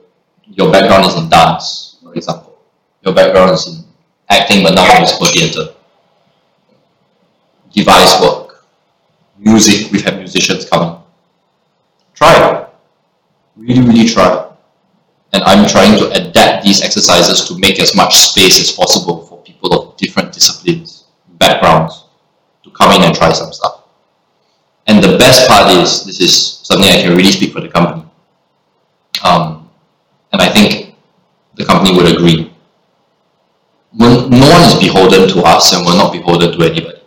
[0.46, 2.58] your background is in dance, for example.
[3.02, 3.84] Your background is in
[4.28, 5.74] acting, but now in musical theatre
[7.72, 8.64] device work,
[9.38, 11.00] music, we've had musicians coming.
[12.14, 12.68] Try it.
[13.56, 14.50] Really, really try.
[15.32, 19.40] And I'm trying to adapt these exercises to make as much space as possible for
[19.42, 20.99] people of different disciplines,
[21.40, 22.04] backgrounds,
[22.62, 23.84] to come in and try some stuff.
[24.86, 28.04] And the best part is, this is something I can really speak for the company.
[29.24, 29.68] Um,
[30.32, 30.94] and I think
[31.54, 32.52] the company would agree.
[33.92, 37.00] When, no one is beholden to us and we're not beholden to anybody.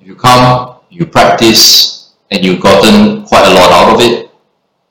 [0.00, 4.30] If you come, you practice, and you've gotten quite a lot out of it,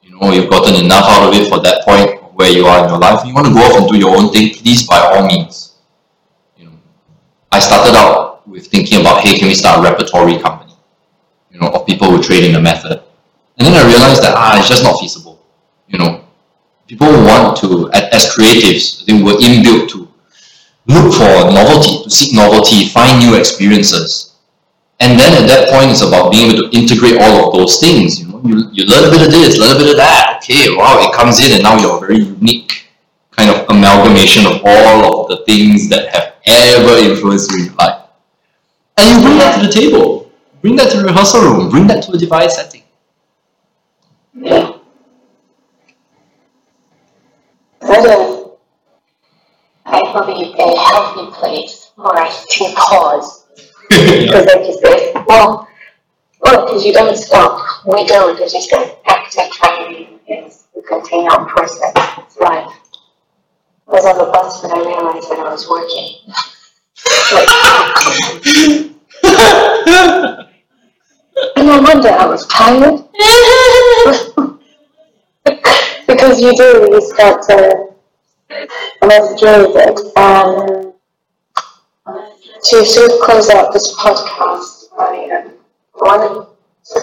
[0.03, 2.89] you know, you've gotten enough out of it for that point where you are in
[2.89, 5.27] your life, you want to go off and do your own thing, please by all
[5.27, 5.68] means.
[7.51, 10.73] I started out with thinking about, hey, can we start a repertory company?
[11.51, 13.01] You know, of people who trade in the method.
[13.57, 15.45] And then I realized that ah, it's just not feasible.
[15.87, 16.25] You know,
[16.87, 20.07] people want to, as creatives, I think we're inbuilt to
[20.87, 24.35] look for novelty, to seek novelty, find new experiences.
[24.99, 28.19] And then at that point, it's about being able to integrate all of those things.
[28.19, 30.41] You know, you, you learn a bit of this, learn a bit of that.
[30.43, 32.89] Okay, wow, it comes in, and now you're a very unique
[33.31, 37.75] kind of amalgamation of all of the things that have ever influenced you in your
[37.75, 38.03] life.
[38.97, 40.31] And you bring that to the table,
[40.61, 42.83] bring that to the rehearsal room, bring that to a device setting.
[44.33, 44.79] Yeah.
[49.85, 53.45] I believe a healthy place for us to pause.
[53.89, 55.67] Because like you said, well,
[56.41, 57.85] well, because you don't stop.
[57.85, 58.39] We don't.
[58.39, 61.93] It's just an active training is the continual process.
[62.19, 62.71] It's life.
[63.89, 66.15] Was on the bus when I realized that I was working.
[71.55, 73.03] and no wonder I was tired.
[76.07, 77.89] because you do, you start to
[79.01, 80.17] enjoy it.
[80.17, 80.93] Um,
[82.63, 85.49] to sort of close out this podcast, I
[85.95, 86.45] wanted
[86.85, 86.99] to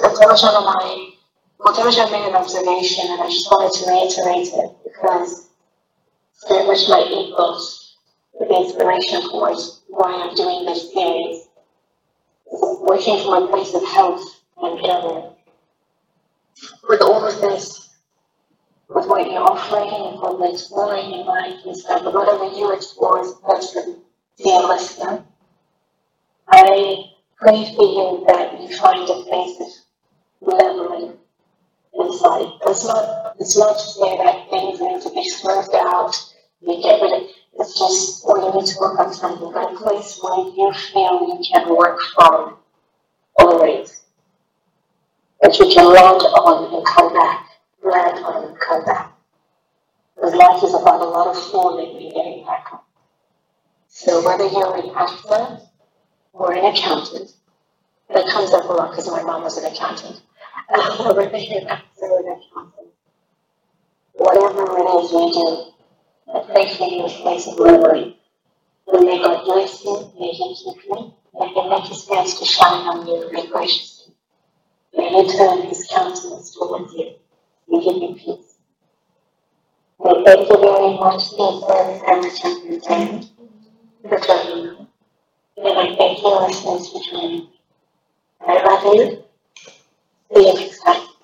[2.13, 5.49] made an observation and I just wanted to reiterate it because
[6.49, 7.97] very much my ethos,
[8.39, 9.55] the inspiration for
[9.89, 11.49] why I'm doing this series.
[12.51, 14.23] Working from a place of health
[14.63, 15.35] and illness.
[16.89, 17.89] With all of this,
[18.89, 23.21] with what you're offering and what we're exploring in life and stuff, whatever you explore
[23.21, 24.03] as a person,
[24.37, 25.25] dear listener,
[26.49, 27.05] I
[27.37, 29.69] pray for you that you find a place of
[30.41, 31.19] leveling
[31.99, 32.53] inside.
[32.67, 36.15] It's not, it's not to say that things need to be smoothed out,
[36.61, 37.29] you get rid of
[37.59, 41.41] it's just you need to work on something, but a place where you feel you
[41.51, 42.57] can work from
[43.39, 44.03] always.
[45.41, 47.49] That you can land on and come back,
[47.83, 49.13] land on and come back.
[50.15, 52.87] Because life is about a lot of falling and getting back up.
[53.89, 55.61] So whether you're an actor
[56.33, 57.33] or an accountant,
[58.13, 60.21] that comes up a lot because my mom was an accountant.
[60.69, 61.35] Whatever it
[65.05, 65.73] is you do,
[66.33, 68.19] I pray for you place of memory.
[68.89, 69.19] And may
[70.19, 74.15] may He keep you, and He make His face to shine on you very graciously.
[74.97, 77.15] May He turn His countenance towards you
[77.71, 78.55] and give you peace.
[80.01, 81.65] May thank you very much, friends
[82.09, 82.81] and the champion
[84.09, 84.89] for joining me.
[85.59, 87.49] And I thank you, listeners, for joining.
[88.41, 89.26] I love you.
[90.35, 91.16] bienestar.